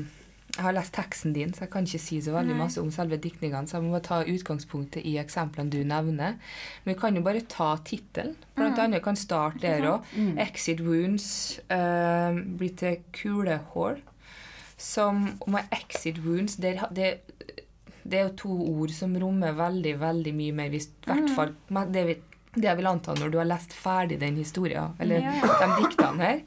[0.57, 2.63] jeg har lest teksten din, så jeg kan ikke si så veldig Nei.
[2.63, 3.69] masse om selve diktningene.
[3.69, 6.39] Så jeg må bare ta utgangspunktet i eksemplene du nevner.
[6.83, 8.33] Men vi kan jo bare ta tittelen.
[8.55, 10.07] Blant annet kan starte der òg.
[10.17, 14.01] 'Exit Wounds' uh, blir til 'kulehull'.
[14.77, 17.19] Som med 'exit wounds' det, det,
[18.07, 20.73] det er jo to ord som rommer veldig, veldig mye mer.
[20.77, 20.81] I
[21.11, 21.53] hvert fall
[21.91, 22.05] det,
[22.55, 25.35] det jeg vil anta når du har lest ferdig den historien, eller Ja.
[25.61, 26.41] de diktene her.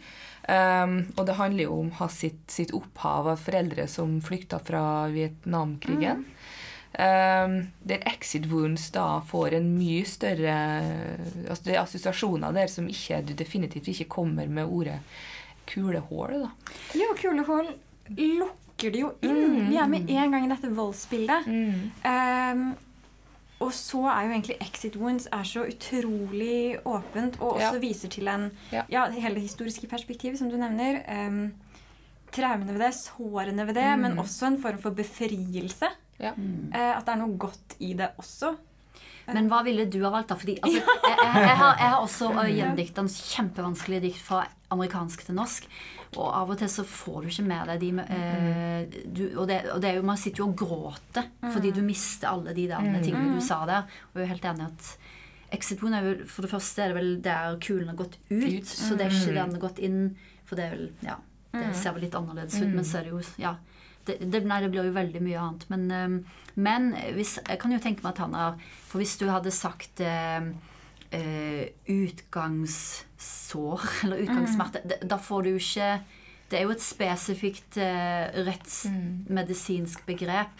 [0.50, 5.06] Um, og det handler jo om hans sitt, sitt opphav av foreldre som flykta fra
[5.12, 6.24] Vietnamkrigen.
[6.90, 7.52] Um,
[7.86, 10.54] der Exit Wounds da får en mye større
[11.46, 14.96] altså Det er assosiasjoner der som ikke, du definitivt ikke kommer med ordet
[15.70, 16.48] kulehull.
[16.98, 17.70] Jo, kulehull
[18.16, 19.68] lukker det jo inn.
[19.68, 21.46] Vi er med en gang i dette voldsbildet.
[22.04, 22.62] Um,
[23.60, 27.78] og så er jo egentlig Exit Wounds er så utrolig åpent, og også Ja.
[27.82, 28.82] viser til en Ja.
[28.88, 31.02] Ja, hele det historiske perspektivet, som du nevner.
[31.28, 31.52] Um,
[32.32, 35.88] traumene ved det, sårene ved det, men også en form for befrielse.
[36.18, 36.32] Ja.
[36.32, 38.56] Uh, at det er noe godt i det også.
[39.32, 40.34] Men hva ville du ha valgt, da?
[40.34, 44.46] Fordi altså, jeg, jeg, jeg, har, jeg har også uh, gjendikta en kjempevanskelig dikt fra
[44.70, 45.68] amerikansk til norsk.
[46.18, 49.60] Og av og til så får du ikke med deg de eh, du, og, det,
[49.70, 52.88] og det er jo, Man sitter jo og gråter fordi du mister alle de der
[53.04, 53.86] tingene du sa der.
[54.10, 54.90] Og jeg er helt enig at
[55.54, 58.42] Exit Wound er vel, For det første er det vel der kulen har gått ut.
[58.42, 58.70] Ut.
[58.70, 60.00] Så det er ikke den har gått inn.
[60.48, 61.18] For det er vel Ja,
[61.54, 62.72] det ser vel litt annerledes ut.
[62.74, 63.56] Men så er det jo Ja.
[64.08, 65.66] Det, det, nei, det blir jo veldig mye annet.
[65.70, 68.56] Men, eh, men hvis, jeg kan jo tenke meg at han har
[68.88, 70.50] For hvis du hadde sagt eh,
[71.14, 71.68] eh,
[73.20, 75.08] utgangssår eller utgangssmerte, Mm.
[75.08, 76.00] da får du ikke
[76.50, 80.50] Det er jo et spesifikt eh, rettsmedisinsk begrep.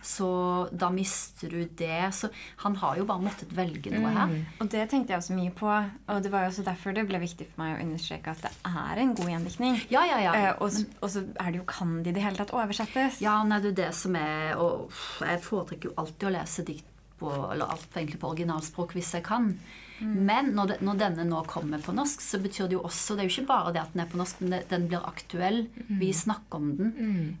[0.00, 2.14] Så da mister du det.
[2.14, 2.28] Så
[2.62, 4.36] han har jo bare måttet velge noe her.
[4.62, 5.66] Og det tenkte jeg også mye på.
[5.66, 8.52] Og det var jo også derfor det ble viktig for meg å understreke at det
[8.70, 9.80] er en god gjendiktning.
[9.90, 10.34] Ja, ja, ja.
[10.44, 10.70] Eh, og,
[11.02, 13.18] og så er det jo Kan de i det hele tatt oversettes?
[13.20, 14.94] Ja, nei, det er det som er Og
[15.26, 16.86] jeg foretrekker jo alltid å lese dikt
[17.18, 19.56] på Eller alt egentlig på originalspråk hvis jeg kan.
[20.00, 23.24] Men når, det, når denne nå kommer på norsk, så betyr det jo også Det
[23.24, 25.62] er jo ikke bare det at den er på norsk, men det, den blir aktuell.
[25.88, 26.92] Vi snakker om den.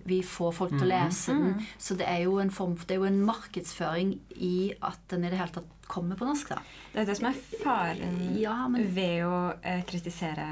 [0.08, 1.60] Vi får folk til å lese den.
[1.78, 5.30] Så det er jo en form Det er jo en markedsføring i at den i
[5.32, 6.62] det hele tatt kommer på norsk, da.
[6.92, 10.48] Det er det som er faren Ja, men ved å eh, kritisere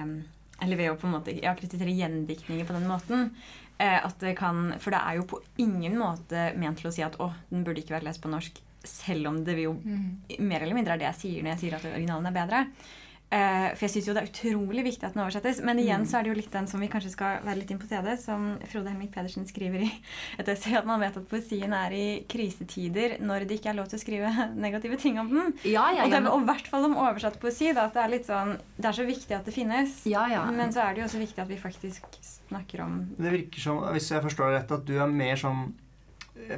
[0.62, 3.32] Eller ved å på en måte ja, kritisere gjendiktninger på den måten.
[3.78, 7.02] Eh, at det kan, for det er jo på ingen måte ment til å si
[7.02, 8.60] at å, den burde ikke vært lest på norsk.
[8.88, 11.88] Selv om det jo mer eller mindre er det jeg sier når jeg sier at
[11.94, 12.66] originalen er bedre.
[13.34, 15.58] Uh, for jeg syns jo det er utrolig viktig at den oversettes.
[15.64, 17.80] Men igjen så er det jo litt den som vi kanskje skal være litt inn
[17.82, 19.88] på CD, som Frode Helmik Pedersen skriver i
[20.40, 23.88] et essay, at man vet at poesien er i krisetider når det ikke er lov
[23.90, 24.30] til å skrive
[24.66, 25.54] negative ting om den.
[25.64, 26.20] Ja, ja, Og, ja.
[26.20, 27.72] det, og i hvert fall om oversatt poesi.
[27.74, 30.02] Da, at det er litt sånn Det er så viktig at det finnes.
[30.10, 30.44] Ja, ja.
[30.54, 33.82] Men så er det jo også viktig at vi faktisk snakker om Det virker som,
[33.96, 35.72] hvis jeg forstår det rett, at du er mer sånn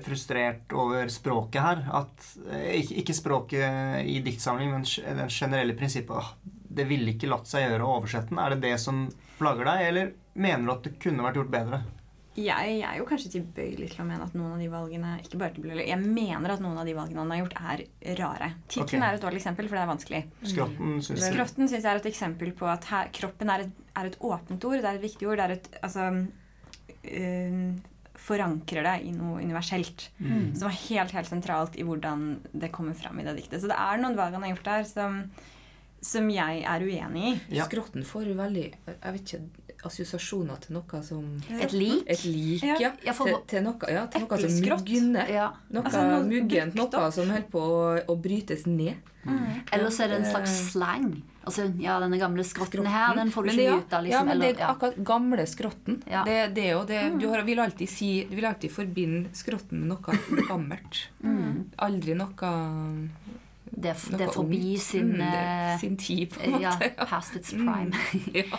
[0.05, 1.83] frustrert over språket her.
[2.01, 6.33] At, eh, ikke, ikke språket i diktsamling, men den det generelle prinsippet.
[6.77, 8.41] Det ville ikke latt seg gjøre å oversette den.
[8.43, 9.07] Er det det som
[9.39, 11.85] plager deg, eller mener du at det kunne vært gjort bedre?
[12.37, 15.39] Jeg, jeg er jo kanskje tilbøyelig til å mene at noen av de valgene ikke
[15.41, 18.51] bare tilbøyelig, Jeg mener at noen av de valgene han har gjort, er rare.
[18.69, 19.09] Tittelen okay.
[19.09, 20.21] er et dårlig eksempel, for det er vanskelig.
[20.53, 24.69] Skrotten syns jeg er et eksempel på at her, kroppen er et, er et åpent
[24.69, 24.83] ord.
[24.83, 25.41] Det er et viktig ord.
[25.41, 26.11] Det er et altså,
[27.09, 27.71] øh,
[28.19, 30.09] Forankrer det i noe universelt.
[30.19, 30.55] Mm.
[30.57, 33.61] Som er helt helt sentralt i hvordan det kommer fram i det diktet.
[33.63, 35.19] Så det er noen valg han har gjort der som,
[36.01, 37.37] som jeg er uenig i.
[37.59, 37.67] Ja.
[37.69, 39.43] Skrotten får veldig jeg vet ikke,
[39.87, 41.27] assosiasjoner til noe som
[41.61, 42.03] Et lik.
[42.11, 42.77] Et lik, Ja.
[42.81, 42.93] ja.
[43.05, 45.29] Ja, for- til, til noe, ja, til noe som mugner.
[45.31, 45.51] ja.
[45.71, 48.97] Noe Altså, noe muggent, noe som holder på å, å brytes ned.
[49.73, 51.23] Eller så er det en slags slang.
[51.47, 52.91] Altså, ja, denne gamle skrotten Skrotten.
[52.91, 54.27] her, den får du ikke ut av, Ja, liksom.
[54.27, 54.71] men det er ja.
[54.75, 56.01] akkurat gamle skrotten.
[56.11, 56.25] Ja.
[56.27, 59.85] Det, det er jo det, Du har, vil alltid si Du vil alltid forbinde skrotten
[59.85, 61.05] med noe gammelt.
[61.23, 61.71] Mm.
[61.87, 62.51] Aldri noe
[63.71, 66.71] det, er det er forbi sin Mm, det er eh, sin tid, på en Ja,
[66.77, 67.07] måte.
[67.11, 67.91] past its prime.
[67.93, 68.59] Mm, ja.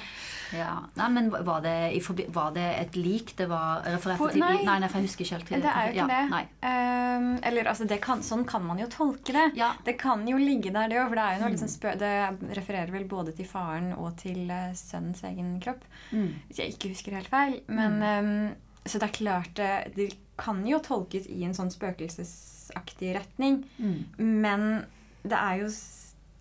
[0.56, 0.74] Ja.
[0.96, 4.40] Nei, men var det, i forbi, var det et lik det var referert til?
[4.40, 4.62] nei.
[4.64, 5.50] nei, nei, for jeg husker ikke helt.
[5.66, 6.46] Det er jo ikke ja, det.
[6.70, 9.44] Ehm, eller altså, det kan, sånn kan man jo tolke det.
[9.60, 9.74] Ja.
[9.84, 11.10] Det kan jo ligge der, det òg.
[11.10, 11.58] For det er jo noe Mm.
[11.58, 12.14] liksom spø Det
[12.62, 15.84] refererer vel både til faren og til uh, sønnens egen kropp.
[16.16, 16.30] Mm.
[16.48, 17.60] Hvis jeg ikke husker helt feil.
[17.68, 18.56] Men, um,
[18.88, 23.66] så det er klart det, det kan jo tolkes i en sånn spøkelsesaktig retning.
[23.84, 24.06] Mm.
[24.46, 24.86] Men
[25.24, 25.70] det er jo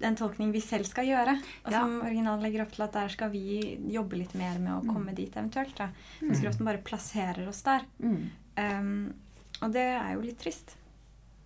[0.07, 1.37] en tolkning vi selv skal gjøre.
[1.65, 1.81] Og Ja.
[1.81, 5.15] som originalen legger opp til at der skal vi jobbe litt mer med å komme
[5.15, 5.75] dit eventuelt.
[5.77, 5.89] da.
[6.23, 7.81] Mens Grotten bare plasserer oss der.
[8.03, 8.31] Mm.
[8.57, 9.15] Um,
[9.63, 10.77] og det er jo litt trist.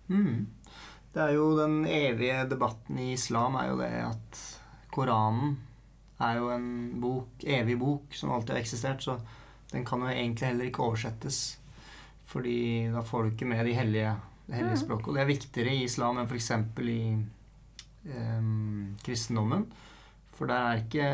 [0.09, 0.47] Mm.
[1.13, 4.41] Det er jo den evige debatten i islam er jo det at
[4.91, 5.57] Koranen
[6.19, 9.19] er jo en bok, evig bok som alltid har eksistert, så
[9.71, 11.57] den kan jo egentlig heller ikke oversettes.
[12.31, 14.13] Fordi da får du ikke med de hellige,
[14.51, 14.81] det hellige Mm.
[14.83, 15.07] språket.
[15.07, 16.51] Og det er viktigere i islam enn f.eks.
[16.83, 16.99] i
[18.11, 19.65] um, kristendommen.
[20.35, 21.07] For der er ikke,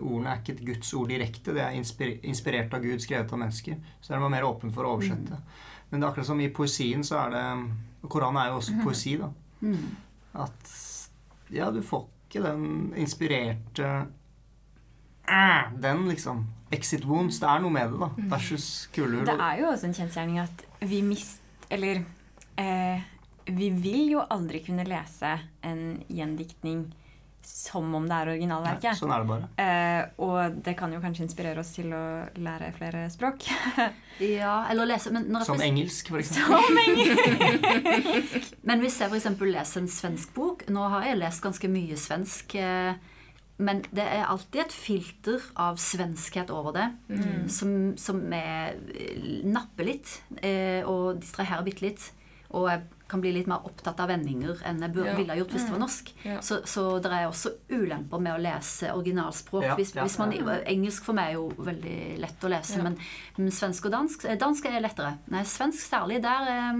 [0.00, 1.52] ordene er ikke et Guds ord direkte.
[1.56, 1.76] Det er
[2.22, 3.76] inspirert av Gud, skrevet av mennesker.
[4.00, 5.38] Så der er man mer åpen for å oversette.
[5.90, 7.44] Men det er akkurat som i poesien så er det
[8.02, 9.28] og Koranen er jo også poesi, da.
[9.60, 9.96] Mm.
[10.38, 10.70] At
[11.50, 14.06] ja, du får ikke den inspirerte
[15.82, 16.46] Den, liksom.
[16.72, 17.40] Exit wounds.
[17.40, 18.08] Det er noe med det, da.
[18.36, 19.26] Versus kulehull.
[19.26, 21.42] Det er jo også en kjensgjerning at vi mist...
[21.70, 22.04] Eller
[22.58, 23.00] eh,
[23.48, 26.88] Vi vil jo aldri kunne lese en gjendiktning
[27.48, 28.98] som om det er Nei, originalverket.
[28.98, 29.46] sånn er det bare.
[29.56, 32.02] Eh, og det kan jo kanskje inspirere oss til å
[32.36, 33.46] lære flere språk.
[34.18, 36.58] Ja, eller lese men, når Som engelsk, for eksempel.
[36.58, 38.48] Som engelsk!
[38.66, 39.28] men hvis jeg f.eks.
[39.46, 42.56] leser en svensk bok Nå har jeg lest ganske mye svensk.
[42.58, 42.98] eh,
[43.62, 46.88] Men det er alltid et filter av svenskhet over det.
[47.50, 48.76] Som, som er,
[49.46, 52.10] napper litt eh, og distraherer bitte litt.
[52.56, 55.14] Og jeg kan bli litt mer opptatt av vendinger enn jeg bur- Ja.
[55.16, 56.12] ville ha gjort hvis det var norsk.
[56.24, 56.40] Ja.
[56.40, 59.64] Så, så det er også ulemper med å lese originalspråk.
[59.64, 60.32] Ja, hvis, hvis man.
[60.66, 62.82] Engelsk for meg er jo veldig lett å lese, Ja.
[62.84, 62.98] men,
[63.38, 65.18] men svensk og dansk eh, Dansk er lettere.
[65.28, 66.22] Nei, svensk særlig.
[66.22, 66.72] Der eh,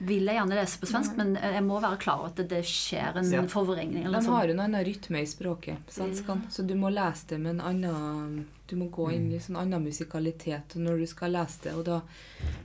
[0.00, 2.62] vil jeg gjerne lese på svensk, men eh, jeg må være klar over at det,
[2.64, 3.42] skjer en Ja.
[3.50, 4.04] forvrengning.
[4.06, 4.32] Eller De sånn.
[4.36, 6.48] har jo en annen rytme i språket, svenskene.
[6.50, 9.84] Så du må lese det med en annen Du må gå inn i sånn annen
[9.84, 11.74] musikalitet når du skal lese det.
[11.76, 11.98] Og da,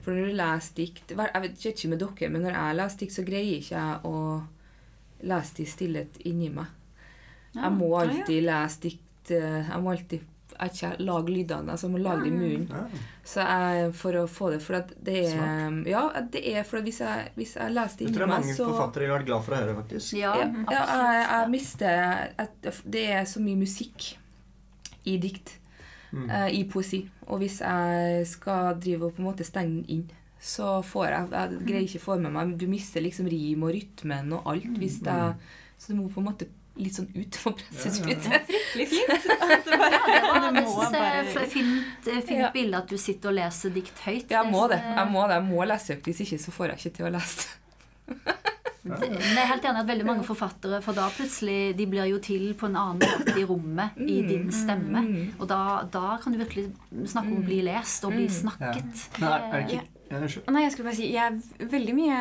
[0.02, 3.12] for når du leser dikt Jeg vet ikke med dere, men når jeg leser dikt,
[3.12, 4.42] så greier ikke jeg å
[5.28, 6.66] lese det i stillhet inni meg.
[7.54, 10.20] Jeg må alltid lese dikt eh, Jeg må alltid
[10.58, 11.70] jeg vet ikke, lager lydene.
[11.70, 12.68] Altså jeg må lage det i munnen.
[12.72, 13.02] Ja.
[13.24, 16.02] Så jeg, for å få det For at det er Ja,
[16.32, 18.66] det er for at hvis jeg, hvis jeg leser det Det tror jeg mange så
[18.72, 20.12] forfattere ville vært glad for å høre, faktisk.
[20.18, 21.06] Ja, ja, ja, absolutt.
[21.12, 22.02] jeg, jeg mister
[22.46, 24.10] at Det er så mye musikk
[25.06, 25.54] i dikt,
[26.10, 26.30] Mm.
[26.30, 27.02] eh, i poesi.
[27.28, 30.06] Og hvis jeg skal drive og på en måte stenge den inn,
[30.40, 33.74] så får jeg Jeg greier ikke å få med meg Du mister liksom rim og
[33.74, 35.34] rytmen og alt hvis det
[35.76, 36.46] Så du må på en måte
[36.78, 38.46] litt sånn ut for pressespyttet.
[38.48, 39.28] Fryktelig fint.
[39.38, 42.50] Ja, det var Du det er bare- et fint, eh, fint Ja.
[42.54, 44.30] bilde at du sitter og leser dikt høyt.
[44.30, 44.78] Jeg må det.
[44.82, 45.34] Jeg må det.
[45.40, 46.04] Jeg må lese høyt.
[46.08, 47.48] Hvis ikke så får jeg ikke til å lese.
[48.08, 52.06] Det- Men jeg er helt enig at veldig mange forfattere For da plutselig De blir
[52.08, 55.02] jo til på en annen måte i rommet i din stemme.
[55.38, 56.70] Og da, da kan du virkelig
[57.04, 59.08] snakke om å bli lest og bli snakket.
[59.20, 60.18] Men er, er det ikke ja,
[60.52, 62.18] Nei, jeg skulle bare si, jeg er veldig mye,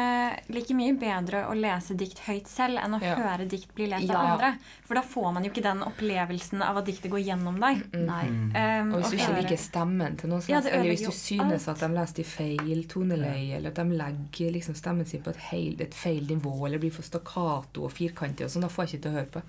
[0.49, 3.15] like mye bedre å lese dikt høyt selv enn å Ja.
[3.15, 4.17] høre dikt bli lest Ja.
[4.17, 4.57] av andre.
[4.85, 7.83] For da får man jo ikke den opplevelsen av at diktet går gjennom deg.
[7.93, 8.27] Nei.
[8.27, 11.11] Um, Og hvis du ikke liker stemmen til noen, som Ja, helst, eller hvis du
[11.11, 15.21] synes synes at de leser i feil toneleie, eller at de legger liksom stemmen sin
[15.21, 18.67] på et, heil, et feil nivå, eller blir for stakkato og firkantig og sånn, da
[18.67, 19.41] får jeg ikke til å høre på.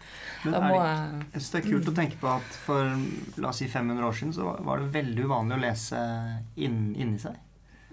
[0.44, 2.42] Men Da er må det, jeg jeg synes det er kult å tenke på at
[2.66, 2.84] for
[3.42, 6.94] la oss si 500 år siden så var- var det veldig uvanlig å lese inn,
[6.96, 7.34] inni seg.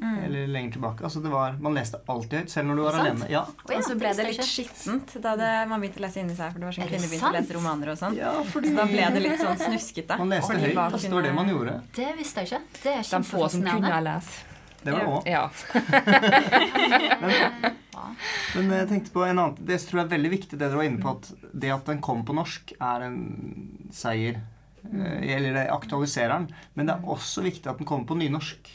[0.02, 1.04] Eller lenger tilbake.
[1.08, 3.08] Altså det var, Man leste alltid høyt, selv når du var Sant?
[3.08, 3.30] alene.
[3.32, 6.20] Ja, Å ja, Og så ble det litt skittent da det, man begynte å lese
[6.20, 6.52] inni seg.
[6.52, 8.16] For det var sånn Er kvinner begynte å lese romaner og sånn.
[8.20, 10.18] ja fordi Så da ble det litt sånn snuskete.
[10.20, 10.76] man leste Fordi høyt.
[10.76, 11.74] bak Altså, det var det man gjorde.
[11.96, 12.62] Det visste jeg ikke.
[12.84, 14.04] Det er De få som kunne kjempefascinerende.
[14.04, 14.32] lese.
[14.86, 15.24] Det var det òg.
[15.26, 15.50] Ja.
[18.56, 20.88] Men jeg tenkte på en annen Det tror jeg er veldig viktig, det dere var
[20.88, 21.24] inne på, at
[21.56, 23.18] det at den kom på norsk, er en
[23.96, 24.36] seier.
[24.94, 26.50] Eh, Eller aktualiserer den.
[26.76, 28.70] Men det er også viktig at den kommer på nynorsk.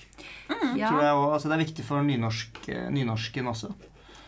[0.76, 0.88] Ja.
[0.90, 1.32] Tror jeg, også.
[1.34, 3.72] altså, det er viktig for nynorsk, eh, nynorsken også.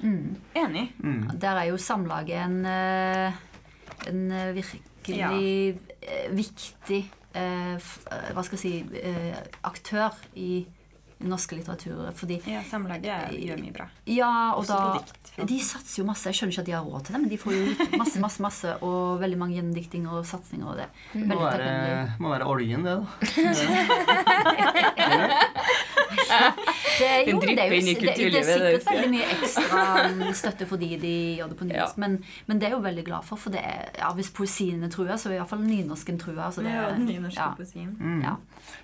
[0.03, 0.37] Mm.
[0.57, 0.93] Enig.
[0.99, 1.31] Mm.
[1.41, 3.33] Der er jo Samlaget en, eh,
[4.09, 4.23] en
[4.55, 5.29] virkelig Ja.
[6.31, 7.79] viktig eh,
[8.35, 10.67] Hva skal jeg si eh, aktør i
[11.29, 11.99] norske litteratur.
[12.19, 13.87] Fordi Ja, Samlaget gjør mye bra.
[14.11, 15.19] Ja, og Også da dikt.
[15.49, 16.27] De satser jo masse.
[16.29, 17.63] Jeg skjønner ikke at de har råd til det, men de får jo
[17.99, 20.89] masse, masse, masse og veldig mange gjendiktinger og satsinger og det.
[21.31, 21.69] Må være,
[22.21, 23.03] må være oljen, det, da.
[26.93, 27.97] Det, jo, det, er jo, det,
[28.29, 31.97] det er sikkert veldig mye ekstra mm, støtte fordi de gjør det på nynorsk.
[31.97, 32.03] Ja.
[32.05, 33.41] Men, men det er jo veldig glad for.
[33.41, 36.51] For det er, ja, hvis poesien er trua, så er iallfall nynorsken trua.
[36.55, 37.91] Så det, Ja, den nynorske ja, poesien.
[37.99, 38.21] Mm.
[38.27, 38.37] ja.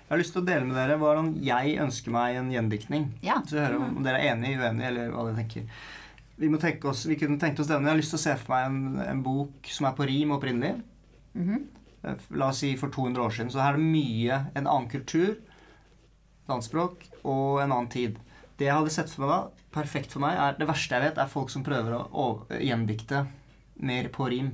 [0.09, 3.09] Jeg har lyst til å dele med dere hvordan jeg ønsker meg en gjendiktning.
[3.25, 3.39] Ja.
[3.47, 5.83] Så hører om dere er enige, uenige, eller hva dere tenker.
[6.39, 7.85] Vi, må tenke oss, vi kunne tenkt oss denne.
[7.87, 10.33] Jeg har lyst til å se for meg en, en bok som er på rim
[10.35, 10.79] opprinnelig.
[11.37, 11.67] Mm -hmm.
[12.39, 13.51] La oss si for 200 år siden.
[13.51, 15.35] Så her er det mye en annen kultur,
[16.49, 18.17] et annet språk og en annen tid.
[18.59, 21.21] Det jeg hadde sett for meg da, perfekt for meg, er det verste jeg vet,
[21.21, 22.25] er folk som prøver å
[22.59, 23.21] gjendikte
[23.85, 24.49] mer på rim.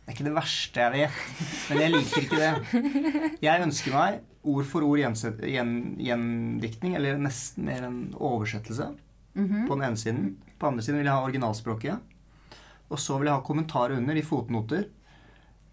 [0.00, 1.18] Det er ikke det verste jeg vet,
[1.70, 3.30] men jeg liker ikke det.
[3.44, 4.16] Jeg ønsker meg
[4.50, 8.90] ord for ord gjendiktning, eller nesten mer en oversettelse,
[9.36, 9.68] Mhm.
[9.68, 10.36] på den ene siden.
[10.58, 12.00] På den andre siden vil jeg ha originalspråket.
[12.90, 14.88] Og så vil jeg ha kommentarer under i fotnoter.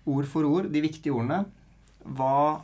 [0.06, 1.46] Ord for ord, de viktige ordene.
[2.06, 2.62] Hva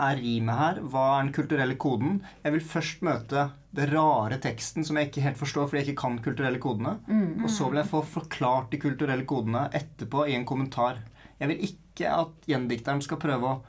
[0.00, 0.80] er rimet her?
[0.82, 2.20] Hva er den kulturelle koden?
[2.44, 6.00] Jeg vil først møte det rare teksten som jeg ikke helt forstår fordi jeg ikke
[6.02, 6.96] kan kulturelle kodene.
[7.06, 7.44] Mm.
[7.44, 10.98] Og så vil jeg få forklart de kulturelle kodene etterpå i en kommentar.
[11.40, 13.60] Jeg vil ikke at gjendikteren skal prøve å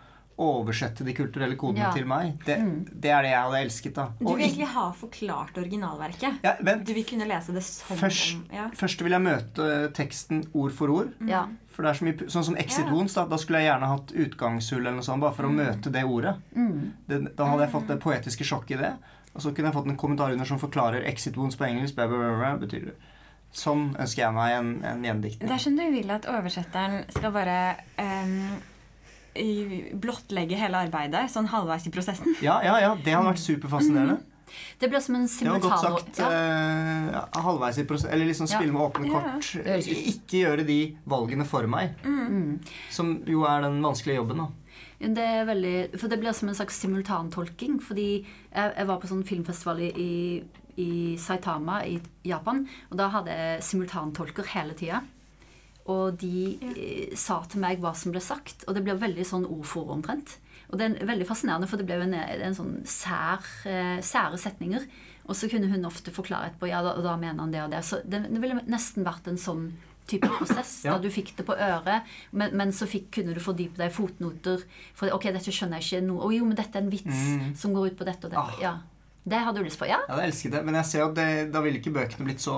[0.42, 1.92] oversette de kulturelle kodene Ja.
[1.94, 2.40] til meg.
[2.46, 2.86] Det, Mm.
[3.00, 4.06] det er det jeg hadde elsket, da.
[4.20, 6.40] Du vil egentlig ha forklart originalverket.
[6.44, 6.84] ja, vent.
[6.88, 8.70] Du vil kunne lese det som Først, om ja.
[8.74, 11.14] først vil jeg møte teksten ord for ord.
[11.28, 11.46] Ja.
[11.72, 14.14] For det er så mye, Sånn som exit wounds, da, da skulle jeg gjerne hatt
[14.26, 16.36] utgangshull eller noe sånt, bare for å møte det ordet.
[16.56, 16.92] Mm.
[17.08, 18.92] Det, da hadde jeg fått det poetiske sjokket i det.
[19.32, 21.96] Og så kunne jeg fått en kommentar under som forklarer exit wounds på engelsk.
[21.96, 22.98] Blah, blah, blah, betyr det.
[23.56, 25.48] Sånn ønsker jeg meg en, en gjendiktning.
[25.48, 27.58] Det er som du vil at oversetteren skal bare
[28.00, 28.60] um,
[30.00, 32.36] blottlegge hele arbeidet sånn halvveis i prosessen.
[32.44, 32.94] Ja, ja, ja.
[32.96, 34.20] Det hadde vært superfascinerende.
[34.80, 36.20] Det blir som en Det var godt sagt.
[36.20, 36.30] Ja.
[36.32, 38.58] eh, halvveis i prosess Eller liksom Ja.
[38.58, 39.52] spille med åpne kort.
[39.66, 41.96] Ikke gjøre de valgene for meg.
[42.04, 42.60] Mm.
[42.90, 44.48] Som jo er den vanskelige jobben, da.
[45.02, 47.80] Det er veldig, for det blir som en slags simultantolking.
[47.82, 50.44] Fordi jeg, jeg var på sånn filmfestival i,
[50.78, 55.02] i, Saitama i Japan, og da hadde jeg simultantolker hele tida.
[55.90, 57.16] Og de ja.
[57.18, 60.38] sa til meg hva som ble sagt, og det blir veldig sånn ordfor ord omtrent.
[60.72, 64.38] Og det er veldig fascinerende, for det ble jo en, en sånn sær, eh, sære
[64.40, 64.86] setninger.
[65.28, 67.82] Og så kunne hun ofte forklare etterpå ja, da, da mener han det og det.
[67.86, 69.66] Så det, det ville nesten vært en sånn
[70.10, 70.72] type prosess.
[70.84, 70.96] Ja.
[70.96, 73.96] Da du fikk det på øret, men, men så fikk, kunne du fordype deg i
[73.96, 74.64] fotnoter.
[74.98, 76.08] For ok, dette skjønner jeg ikke.
[76.08, 76.18] nå.
[76.24, 77.52] å jo, men dette er en vits Mm.
[77.56, 78.58] som går ut på dette og dette.
[78.58, 78.64] Ah.
[78.64, 78.74] Ja.
[79.24, 79.86] Det hadde du lyst på?
[79.86, 80.00] Ja?
[80.10, 82.56] Ja, Jeg elsker det, men jeg ser at det, da ville ikke bøkene blitt så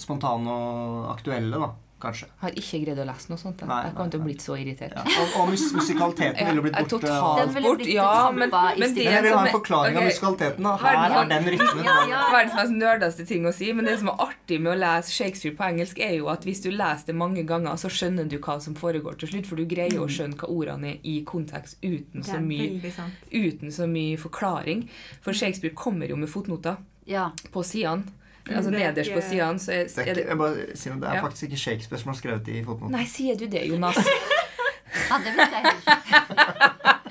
[0.00, 1.70] spontane og aktuelle, da.
[2.04, 2.28] Kanskje.
[2.42, 3.60] Har ikke greid å lese noe sånt.
[3.60, 3.68] da.
[3.70, 4.96] Nei, jeg kan til å blitt bli så irritert.
[4.96, 5.04] Ja.
[5.22, 6.90] Og, og mus musikaliteten ville blitt borte.
[6.94, 7.80] totalt bort.
[7.80, 10.68] blitt Ja, men, men det Men jeg vil ha en forklaring av musikaliteten.
[10.68, 10.74] da.
[10.84, 11.84] Her er den rytmen.
[11.88, 12.22] Ja, ja.
[12.34, 15.56] Verdens mest nerdeste ting å si, men det som er artig med å lese Shakespeare
[15.58, 18.58] på engelsk, er jo at hvis du leser det mange ganger, så skjønner du hva
[18.62, 22.24] som foregår til slutt, for du greier å skjønne hva ordene er i kontekst uten
[22.26, 22.94] så mye,
[23.32, 24.88] uten så mye forklaring.
[25.24, 27.30] For Shakespeare kommer jo med fotnoter ja.
[27.52, 28.20] på sidene.
[28.50, 31.14] Altså er nederst på sida hans er, Det er, det jeg bare sier det er
[31.14, 31.22] Ja.
[31.24, 32.92] faktisk ikke Shakespeare som har skrevet i fotnoten.
[32.92, 33.96] Nei, sier du det, Jonas?
[35.10, 35.94] ja, det visste jeg ikke.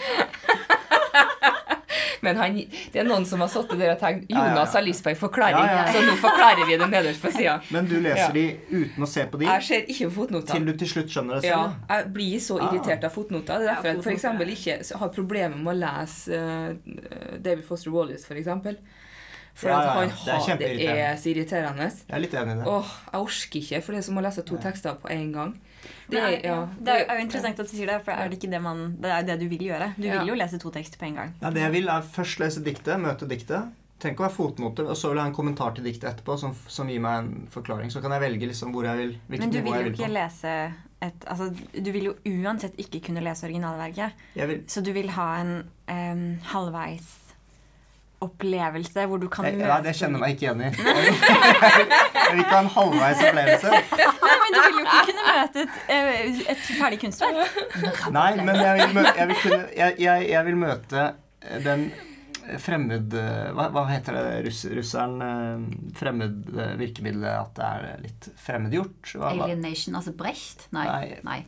[2.24, 2.54] Men han,
[2.94, 4.52] det er noen som har sittet der og tenkt Ja, ja, ja.
[4.54, 5.92] Jonas har lyst på en forklaring, Ja, ja, ja.
[5.92, 7.58] så nå forklarer vi det nederst på sida.
[7.76, 8.32] Men du leser Ja.
[8.32, 10.54] de uten å se på de, Jeg ser ikke fotnoter.
[10.54, 11.74] til du til slutt skjønner det selv?
[11.90, 12.70] Ja, jeg blir så Ah.
[12.72, 13.60] irritert av fotnoter.
[13.60, 18.26] Det er derfor jeg eksempel ikke har problemer med å lese uh, David Foster Wallace,
[18.26, 18.78] for eksempel.
[19.54, 19.94] For Ja, ja, ja.
[19.94, 21.90] han Det er har, det er så irriterende.
[22.08, 22.68] Jeg er litt enig i det.
[22.68, 25.54] Åh, jeg orker ikke, for det er som å lese to tekster på en gang.
[26.10, 28.38] Det Det er, ja, det er jo interessant at du sier det, for er det
[28.40, 29.94] ikke det man Det er det du vil gjøre.
[29.98, 30.20] Du Ja.
[30.20, 31.34] vil jo lese to tekster på en gang.
[31.42, 33.70] Ja, det jeg vil, er først lese diktet, møte diktet.
[34.00, 36.56] Tenk å være fotnoter, og så vil jeg ha en kommentar til diktet etterpå som,
[36.68, 37.92] som gir meg en forklaring.
[37.92, 41.26] Så kan jeg velge liksom hvor jeg vil, Men du vil jo ikke lese et
[41.28, 44.12] Altså, du vil jo uansett ikke kunne lese originalverket.
[44.36, 47.20] Jeg vil, Så du vil ha en um, halvveis
[48.26, 50.70] opplevelse hvor du kan møte Nei, det kjenner jeg meg ikke igjen i.
[50.74, 53.74] Jeg vil, ikke ha en halvveis opplevelse.
[53.74, 57.60] Nei, men du vil jo ikke kunne møte et, eh, et ferdig kunstverk.
[58.16, 61.06] Nei, men jeg vil, møte, jeg vil, kunne, jeg, jeg, jeg vil møte
[61.68, 61.88] den
[62.60, 63.14] fremmed
[63.56, 65.20] Hva, hva heter det russ, russeren?
[65.24, 69.14] eh, Fremmed eh, virkemiddelet at det er litt fremmedgjort?
[69.16, 69.50] Hva, hva?
[69.52, 70.68] Alien altså Brecht?
[70.76, 70.88] Nei.
[70.90, 71.22] Nei.
[71.24, 71.40] Nei.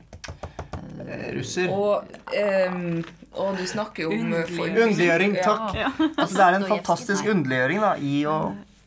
[1.06, 1.70] Eh, Russer.
[1.74, 3.04] Og, ehm,
[3.42, 5.76] og du snakker jo om eh, Underliggjøring, takk.
[5.78, 5.92] Ja.
[6.16, 8.40] Altså, det er en fantastisk underliggjøring da, i å,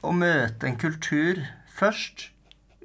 [0.03, 1.41] å møte en kultur
[1.79, 2.29] først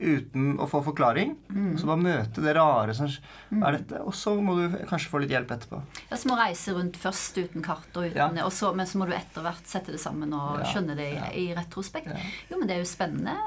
[0.03, 1.35] uten å få forklaring.
[1.53, 1.75] Mm.
[1.79, 4.01] Så bare møte det rare som er dette?
[4.03, 5.79] Og så må du kanskje få litt hjelp etterpå.
[6.09, 8.45] Ja, Så må reise rundt først uten kart, og uten, Ja.
[8.45, 11.07] og så, men så må du etter hvert sette det sammen og Ja, skjønne det
[11.13, 11.29] i, ja.
[11.31, 12.09] i retrospekt.
[12.11, 12.19] Ja.
[12.49, 13.37] Jo, men det er jo spennende.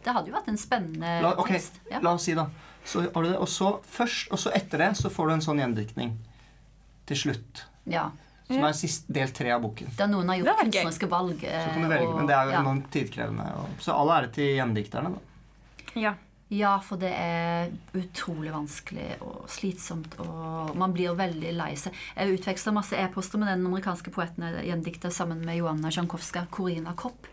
[0.00, 1.58] Det hadde jo vært en spennende La, okay.
[1.58, 1.80] tekst.
[1.90, 2.00] Ja.
[2.00, 2.46] la oss si, da.
[2.86, 5.42] Så har du det, og så først, og så etter det så får du en
[5.44, 6.14] sånn gjendiktning
[7.10, 7.64] til slutt.
[7.90, 8.08] ja.
[8.50, 9.92] Som er sist, del tre av boken.
[9.94, 11.38] Der noen har gjort kunstneriske valg.
[11.38, 13.44] Så kan du velge, Men det er jo enormt tidkrevende.
[13.60, 15.12] Og, så all ære til gjendikterne.
[15.14, 15.92] da.
[15.94, 16.14] Ja.
[16.50, 21.94] Ja, for det er utrolig vanskelig og slitsomt, og man blir veldig lei seg.
[22.16, 26.96] Jeg utveksla masse e-poster med den amerikanske poeten jeg gjendikta sammen med Joanna Sjankowska, Corina
[26.98, 27.28] Kopp.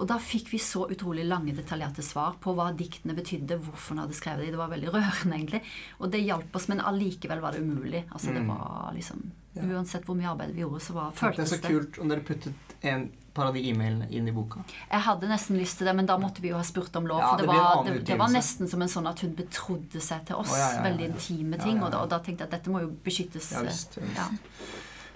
[0.00, 3.98] Og da fikk vi så utrolig lange, detaljerte svar på hva diktene betydde, hvorfor hun
[4.06, 4.54] hadde skrevet dem.
[4.54, 5.60] Det var veldig rørende, egentlig.
[6.00, 8.04] Og det hjalp oss, men allikevel var det umulig.
[8.10, 8.48] Altså, det Mm.
[8.56, 12.08] var liksom Uansett hvor mye arbeid vi gjorde, så var, Det er så kult om
[12.08, 14.62] dere puttet en par av de e-mailene inn i boka.
[14.90, 17.20] Jeg hadde nesten lyst til det, men da måtte vi jo ha spurt om lov.
[17.20, 20.24] Ja, det det, var, det, det var nesten som en sånn at hun betrodde seg
[20.24, 20.48] til oss.
[20.52, 21.10] Oh, ja, ja, ja, Veldig ja.
[21.12, 21.76] intime Ja, ting.
[21.76, 23.52] ja, Og, da, og da tenkte jeg at dette må jo beskyttes.
[23.52, 24.28] Ja, visst, ja,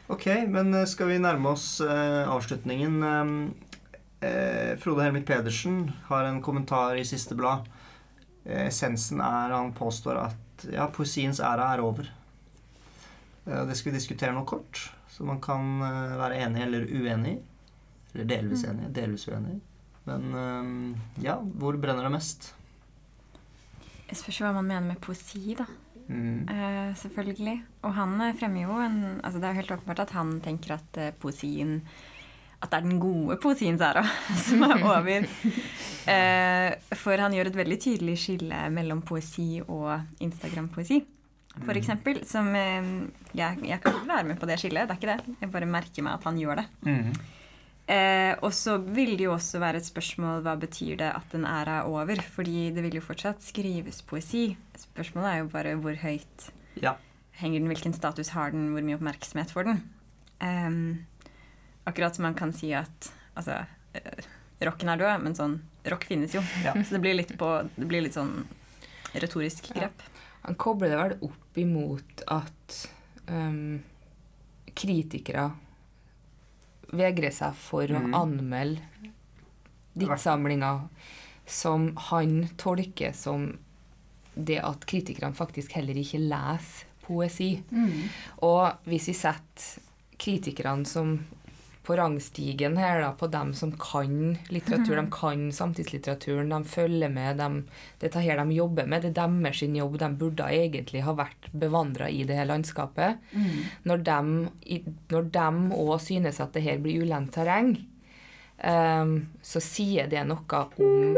[0.08, 3.02] Ok, men eh, skal vi nærme oss uh, avslutningen?
[3.02, 3.54] Um,
[4.26, 7.66] eh, Frode Helmik Pedersen har en kommentar i siste blad.
[8.44, 12.10] Eh, essensen er Han påstår at ja, poesiens æra er over.
[13.46, 17.38] Eh, det skal vi diskutere nå kort, så man kan eh, være enig eller uenig.
[18.14, 19.58] Eller delvis enig, delvis uenig.
[20.06, 22.52] Men eh, ja, hvor brenner det mest?
[24.06, 25.66] Jeg spørs hva man mener med poesi, da.
[26.06, 26.46] Mm.
[26.46, 27.56] Eh, selvfølgelig.
[27.82, 31.00] Og han fremmer jo en altså Det er jo helt åpenbart at han tenker at
[31.18, 31.80] poesien
[32.62, 34.02] At det er den gode poesiens æra
[34.46, 35.26] som er over.
[36.06, 41.02] Eh, for han gjør et veldig tydelig skille mellom poesi og Instagram-poesi.
[41.56, 41.78] For Mm.
[41.80, 42.88] eksempel, som eh,
[43.34, 44.88] jeg, jeg kan være med på det skillet.
[44.88, 45.36] Det er ikke det.
[45.40, 46.66] Jeg bare merker meg at han gjør det.
[46.84, 47.14] Mm.
[47.88, 51.46] Eh, og så vil det jo også være et spørsmål hva betyr det at en
[51.48, 52.20] æra er over?
[52.34, 54.50] Fordi det vil jo fortsatt skrives poesi.
[54.76, 56.48] Spørsmålet er jo bare hvor høyt
[56.82, 56.92] Ja.
[57.40, 59.80] henger den, hvilken status har den, hvor mye oppmerksomhet får den.
[60.44, 61.06] Ehm,
[61.86, 63.62] akkurat som man kan si at altså,
[63.94, 64.28] eh,
[64.66, 66.42] rocken er død, men sånn rock finnes jo.
[66.64, 66.74] Ja.
[66.74, 68.40] Så det blir litt, på, det blir litt sånn
[69.16, 70.02] retorisk grep.
[70.46, 72.80] Han kobler det vel opp imot at
[73.30, 73.78] um,
[74.76, 75.50] kritikere
[76.96, 78.10] vegrer seg for mm.
[78.12, 79.12] å anmelde
[79.96, 80.72] diktsamlinga
[81.46, 83.48] som han tolker som
[84.34, 87.52] det at kritikerne faktisk heller ikke leser poesi.
[87.70, 88.08] Mm.
[88.44, 89.84] Og hvis vi setter
[90.20, 91.14] kritikerne som
[91.86, 97.38] på rangstigen her, da, på dem som kan litteratur, de kan samtidslitteraturen, de følger med,
[97.38, 97.62] de,
[98.02, 101.46] dette her de jobber med, det er deres sin jobb, de burde egentlig ha vært
[101.54, 103.22] bevandra i det her landskapet.
[103.30, 103.60] Mm.
[103.86, 104.02] Når
[105.38, 107.76] de, òg synes at det her blir ulendt terreng,
[108.58, 111.14] um, så sier det noe om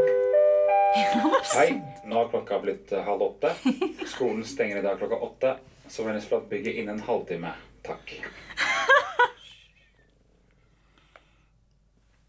[1.55, 1.69] Hei,
[2.09, 3.51] nå har klokka blitt eh, halv åtte.
[4.09, 5.51] Skolen stenger i dag klokka åtte.
[5.89, 7.53] Så vennligst forlat bygget innen en halvtime.
[7.85, 8.15] Takk.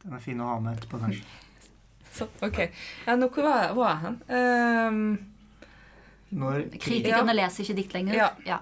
[0.03, 1.25] Den er fin å ha med etterpå, kanskje.
[2.17, 2.59] så, Ok.
[3.07, 4.17] Ja, nå hvor var jeg, var jeg hen?
[4.39, 5.03] Ehm,
[6.41, 8.17] Når Kritikerne leser ikke dikt lenger.
[8.21, 8.31] Ja.
[8.47, 8.61] Ja.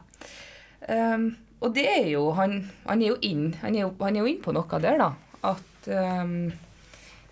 [0.89, 1.29] Um,
[1.61, 2.53] og det er jo Han,
[2.87, 5.09] han er jo inn Han er jo, han er jo inn på noe der, da.
[5.49, 6.37] At um,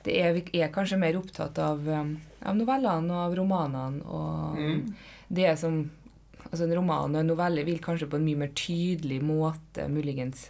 [0.06, 4.02] det er, vi er kanskje mer opptatt av, av novellene og av romanene.
[4.06, 4.82] Og Mm.
[5.28, 5.80] det som
[6.46, 10.44] Altså En roman og en novelle vil kanskje på en mye mer tydelig måte muligens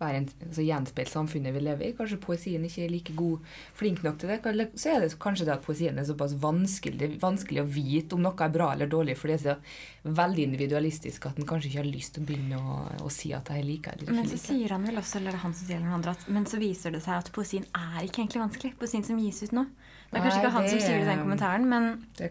[0.00, 1.94] være en, altså gjenspeile samfunnet vi lever i.
[1.98, 4.68] Kanskje poesien ikke er like god, flink nok til det.
[4.78, 8.46] Så er det kanskje det at poesien er såpass vanskelig, vanskelig å vite om noe
[8.46, 11.90] er bra eller dårlig, for det er så veldig individualistisk at en kanskje ikke har
[11.90, 14.10] lyst til å begynne å, å si at jeg liker det.
[14.12, 16.48] Men så sier han vel også, eller er han som sier noen andre, at men
[16.48, 18.74] så viser det seg at poesien er ikke egentlig vanskelig.
[18.80, 19.68] Poesien som gis ut nå.
[20.14, 21.86] Det er kanskje ikke han som sier det i den kommentaren, men
[22.16, 22.30] Det.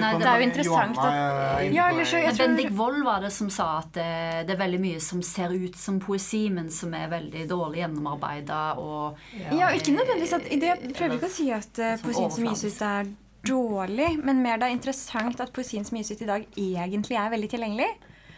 [0.00, 3.50] Nei, det er jo interessant at Ja, eller så- tror- Bendik Wold var det som
[3.50, 7.08] sa at det, det er veldig mye som ser ut som poesi, men som er
[7.08, 9.16] veldig dårlig gjennomarbeida og
[9.52, 12.64] Ja, og ikke nødvendigvis at Det prøver ikke å si at uh, poesien som gis
[12.64, 13.06] ut, er
[13.46, 17.30] dårlig, men mer det er interessant at poesien som gis ut i dag, egentlig er
[17.30, 17.88] veldig tilgjengelig.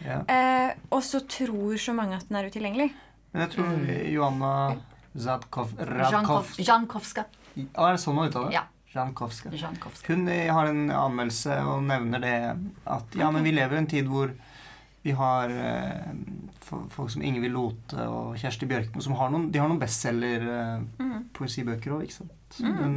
[0.05, 0.21] Ja.
[0.27, 2.91] Eh, og så tror så mange at den er utilgjengelig.
[3.33, 4.75] Men jeg tror Joanna
[5.17, 7.25] Zadkov, Radkov Jankowska.
[7.75, 8.53] ah, Er det sånn man uttaler det?
[8.53, 8.63] Ja.
[8.93, 9.49] Jankowska.
[9.53, 10.13] Jankowska.
[10.13, 13.87] Hun eh, har en anmeldelse og nevner det at ja, men vi lever i en
[13.89, 14.29] tid hvor
[15.03, 16.11] vi har eh,
[16.63, 22.01] folk som Ingvild Lote og Kjersti Bjørkmo som har noen, de har noen bestselger-poesibøker òg,
[22.05, 22.33] ikke sant.
[22.63, 22.93] Men,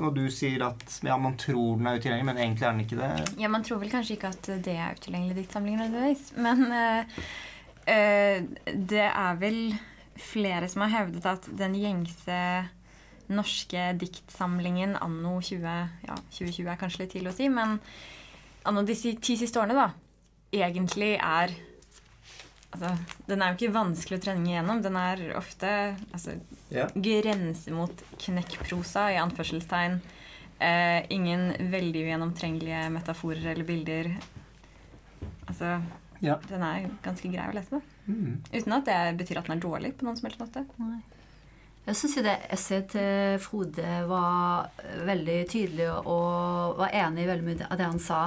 [0.00, 2.98] og du sier at ja, man tror den er utilgjengelig, men egentlig er den ikke
[2.98, 3.10] det.
[3.44, 7.02] Ja, Man tror vel kanskje ikke at det er utilgjengelig diktsamling nødvendigvis, men eh,
[7.94, 8.36] eh,
[8.74, 9.60] det er vel
[10.18, 12.38] flere som har hevdet at den gjengse
[13.28, 17.78] norske diktsamlingen anno 20, ja, 2020 er kanskje litt tidlig å si, men
[18.64, 19.90] anno de ti siste årene, da,
[20.52, 21.54] egentlig er
[22.74, 22.88] Altså,
[23.28, 24.80] den er jo ikke vanskelig å trenge igjennom.
[24.82, 25.68] Den er ofte
[26.12, 26.32] altså,
[26.74, 26.88] Ja.
[26.90, 30.00] grenser mot knekkprosa, i anførselstegn.
[30.58, 34.10] Eh, ingen veldig ugjennomtrengelige metaforer eller bilder.
[35.46, 35.80] Altså
[36.20, 36.34] Ja.
[36.48, 37.80] Den er ganske grei å lese.
[38.08, 38.40] Mm.
[38.52, 40.66] Uten at det betyr at den er dårlig på noen som helst måte.
[41.84, 44.70] Jeg syns det essayet til Frode var
[45.04, 48.20] veldig tydelig og var enig i veldig mye av det han sa.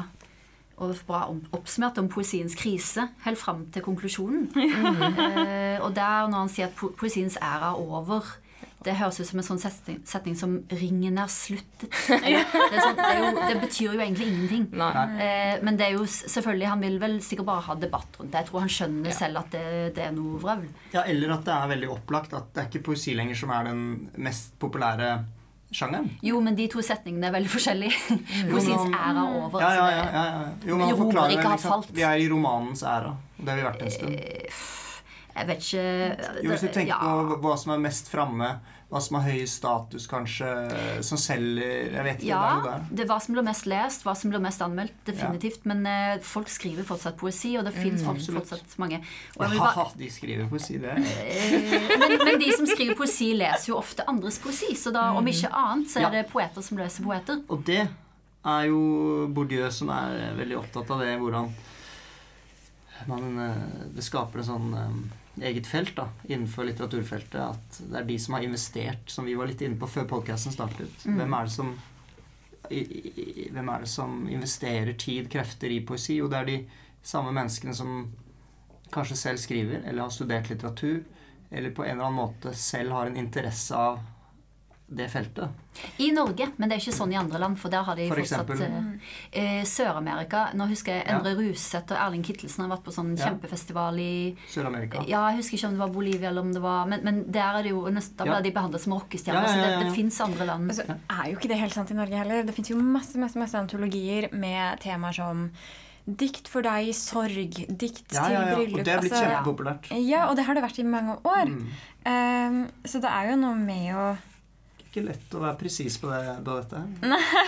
[0.77, 1.23] Og bra
[1.57, 4.51] oppsummert om poesiens krise helt fram til konklusjonen.
[4.61, 8.29] eh, og der når han sier at po poesiens æra er over
[8.86, 11.88] det høres ut som en sånn setning, setning som 'ringen er sluttet'.
[12.13, 14.67] Eller, det, er sånn, det, er jo, det betyr jo egentlig ingenting.
[14.78, 18.43] Eh, men det er jo selvfølgelig, han vil vel sikkert bare ha debatt rundt det.
[18.43, 19.65] Jeg tror han skjønner selv at det,
[19.97, 20.69] det er noe vrøvl.
[20.93, 23.67] Ja, Eller at det er veldig opplagt at det er ikke poesi lenger som er
[23.71, 23.82] den
[24.21, 25.11] mest populære
[25.73, 26.09] sjangeren.
[26.23, 28.17] Jo, men de to setningene er veldig forskjellige.
[28.51, 29.61] Poesiens æra er over.
[29.61, 30.49] Ja, ja, ja, ja, ja.
[30.69, 31.88] Jo, men han forklarer liksom.
[31.97, 33.15] Vi er i romanens æra.
[33.17, 34.19] og Det har vi vært en stund.
[35.38, 36.97] Jeg vet ikke Jo, Hvis du tenker ja.
[37.03, 38.47] på hva som er mest framme,
[38.89, 40.47] hva som har høy status, kanskje,
[41.03, 42.29] som selger Jeg vet ikke.
[42.29, 44.95] Ja, det er det er hva som blir mest lest, hva som blir mest anmeldt.
[45.05, 45.65] Definitivt.
[45.67, 49.01] Men eh, folk skriver fortsatt poesi, og det fins Mm, som fortsatt mange.
[49.35, 50.95] Og jeg vil bare, Ja, de skriver poesi, det.
[51.03, 54.71] eh, men, men de som skriver poesi, leser jo ofte andres poesi.
[54.79, 56.07] Så da, om ikke annet, så Ja.
[56.07, 57.43] er det poeter som leser poeter.
[57.49, 57.83] Og det
[58.47, 61.51] er jo Bourdieu som er veldig opptatt av det, hvordan
[63.07, 67.41] man, eh, det skaper en sånn eh, eget felt da, innenfor litteraturfeltet.
[67.41, 70.55] At det er de som har investert, som vi var litt inne på før podkasten
[70.55, 71.05] startet.
[71.05, 71.21] Mm.
[71.21, 71.75] Hvem er det som
[72.69, 76.17] i, i, hvem er det som investerer tid, krefter i poesi?
[76.19, 76.57] Jo, det er de
[77.05, 77.93] samme menneskene som
[78.91, 81.01] kanskje selv skriver, eller har studert litteratur,
[81.51, 84.01] eller på en eller annen måte selv har en interesse av
[84.89, 85.49] det feltet.
[85.99, 88.15] I Norge, men det er ikke sånn i andre land, for der har de For
[88.21, 88.99] fortsatt eksempel?
[89.33, 90.45] eh, eh, Sør-Amerika.
[90.55, 91.17] Nå husker jeg Ja.
[91.17, 93.25] Endre Ruseth og Erling Kittelsen har vært på sånn Ja.
[93.27, 95.03] kjempefestival i Sør-Amerika.
[95.07, 97.57] Ja, jeg husker ikke om det var Bolivia eller om det var Men, men der
[97.59, 98.41] er det jo nesten, da ble Ja.
[98.41, 99.33] de behandlet som rockestjerner.
[99.33, 99.83] Ja, ja, ja, Så det, ja, ja.
[99.83, 100.67] det fins andre land.
[100.69, 102.43] Det så er jo ikke det helt sant i Norge heller.
[102.43, 105.51] Det fins jo masse masse, masse antologier med temaer som
[106.07, 108.55] dikt for deg i sorg, dikt Ja, ja, til ja.
[108.55, 110.07] bryllup Og det er blitt altså- kjempepopulært.
[110.07, 111.45] Ja, og det har det vært i mange år.
[111.45, 111.67] Mm.
[112.05, 114.17] Um, så det er jo noe med å
[114.97, 116.79] Ikke lett å være presis på, det, på dette.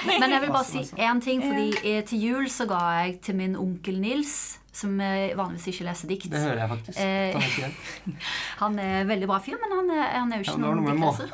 [0.06, 3.39] Men jeg vil bare si én ting, fordi eh, til jul så ga jeg til
[3.39, 7.00] min onkel Nils, som eh, vanligvis ikke leser dikt Det hører jeg faktisk.
[7.02, 8.14] Eh?
[8.62, 11.32] Han er veldig bra fyr, men han er, han er jo ikke er noen diktleser.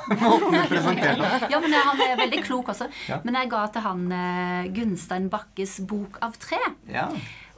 [1.04, 1.32] det.
[1.54, 2.88] Ja, men han er veldig klok også.
[3.12, 3.20] Ja.
[3.28, 6.62] Men jeg ga til han eh, Gunstein Bakkes bok av tre.
[6.88, 7.10] Ja.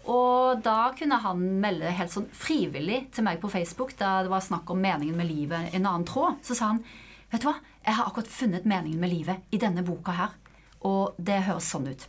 [0.09, 4.41] Og da kunne han melde helt sånn frivillig til meg på Facebook da det var
[4.41, 6.41] snakk om meningen med livet, en annen tråd.
[6.47, 6.81] Så sa han
[7.27, 7.57] Vet du hva,
[7.87, 10.35] jeg har akkurat funnet meningen med livet i denne boka her.
[10.87, 12.03] Og det høres sånn ut.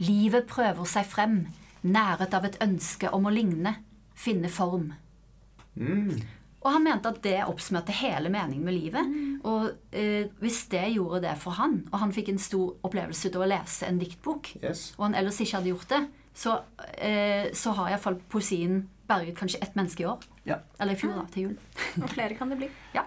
[0.00, 1.42] Livet prøver seg frem,
[1.84, 3.74] næret av et ønske om å ligne,
[4.16, 4.90] finne form.
[5.76, 6.16] Mm.
[6.60, 9.12] Og han mente at det oppsummerte hele meningen med livet.
[9.48, 13.38] Og eh, hvis det gjorde det for han, og han fikk en stor opplevelse ut
[13.38, 14.90] av å lese en diktbok, Yes.
[14.98, 16.02] og han ellers ikke hadde gjort det,
[16.36, 16.58] så,
[16.96, 20.20] eh, så har iallfall poesien berget kanskje ett menneske i år.
[20.48, 20.60] Ja.
[20.80, 21.56] Eller i fjor, da, til jul.
[22.02, 22.68] Og flere kan det bli.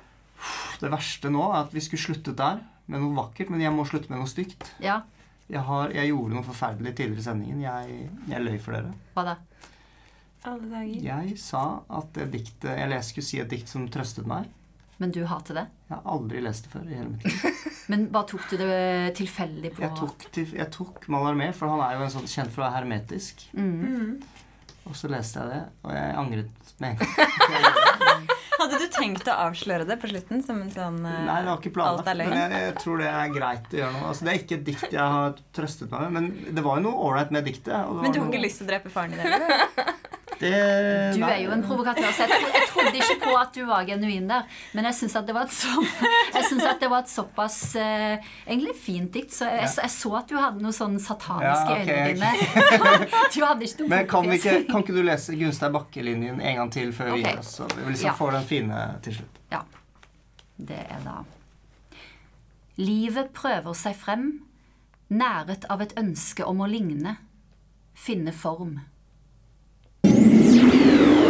[0.82, 3.86] Det verste nå er at vi skulle sluttet der med noe vakkert, men jeg må
[3.88, 4.74] slutte med noe stygt.
[4.84, 5.02] Ja,
[5.50, 7.62] Jeg, har, jeg gjorde noe forferdelig tidligere i sendingen.
[7.64, 8.94] Jeg, jeg løy for dere.
[9.16, 9.36] hva da?
[10.44, 11.00] Alle dager.
[11.06, 14.50] Jeg sa at det diktet Jeg skulle si et dikt som trøstet meg.
[15.00, 15.64] Men du hater det?
[15.90, 17.64] Jeg har aldri lest det før i hele mitt liv.
[17.92, 21.82] Men bare tok du det tilfeldig på Jeg tok, til, jeg tok Mallarmé, for han
[21.84, 23.44] er jo en sånn kjent for å være hermetisk.
[23.56, 24.22] Mm.
[24.88, 28.30] Og så leste jeg det, og jeg angret med en gang.
[28.64, 31.60] Hadde du tenkt å avsløre det på slutten som en sånn uh, Nei, det var
[31.60, 31.74] ikke
[32.22, 32.32] løgn?
[32.32, 34.08] Men jeg, jeg tror det er greit å gjøre noe.
[34.14, 36.86] Altså, det er ikke et dikt jeg har trøstet meg med, men det var jo
[36.88, 37.74] noe ålreit med diktet.
[37.76, 39.68] Men du har noe- ikke lyst til å drepe faren din heller?
[40.40, 40.52] Det,
[41.16, 44.28] Du er jo en provokatør, så jeg, jeg trodde ikke på at du var genuin
[44.30, 44.48] der.
[44.74, 48.18] Men jeg syns at at det var et såpass eh,
[48.48, 49.32] egentlig fint dikt.
[49.34, 52.32] Så jeg, jeg, så at du hadde noe sånn satanisk Ja, i ok, øynene dine.
[53.34, 56.92] Ikke noe Men kan, vi ikke, kan ikke du lese Gunstein Bakke-linjen en gang til
[56.96, 57.30] før vi Ok.
[57.30, 57.54] gir oss?
[57.60, 58.14] Så vi liksom Ja.
[58.20, 59.40] får den fine til slutt.
[59.54, 59.62] Ja.
[60.58, 61.22] Det er da
[62.78, 64.42] Livet prøver seg frem,
[65.14, 67.18] næret av et ønske om å ligne,
[67.94, 68.80] finne form.
[70.72, 71.23] you.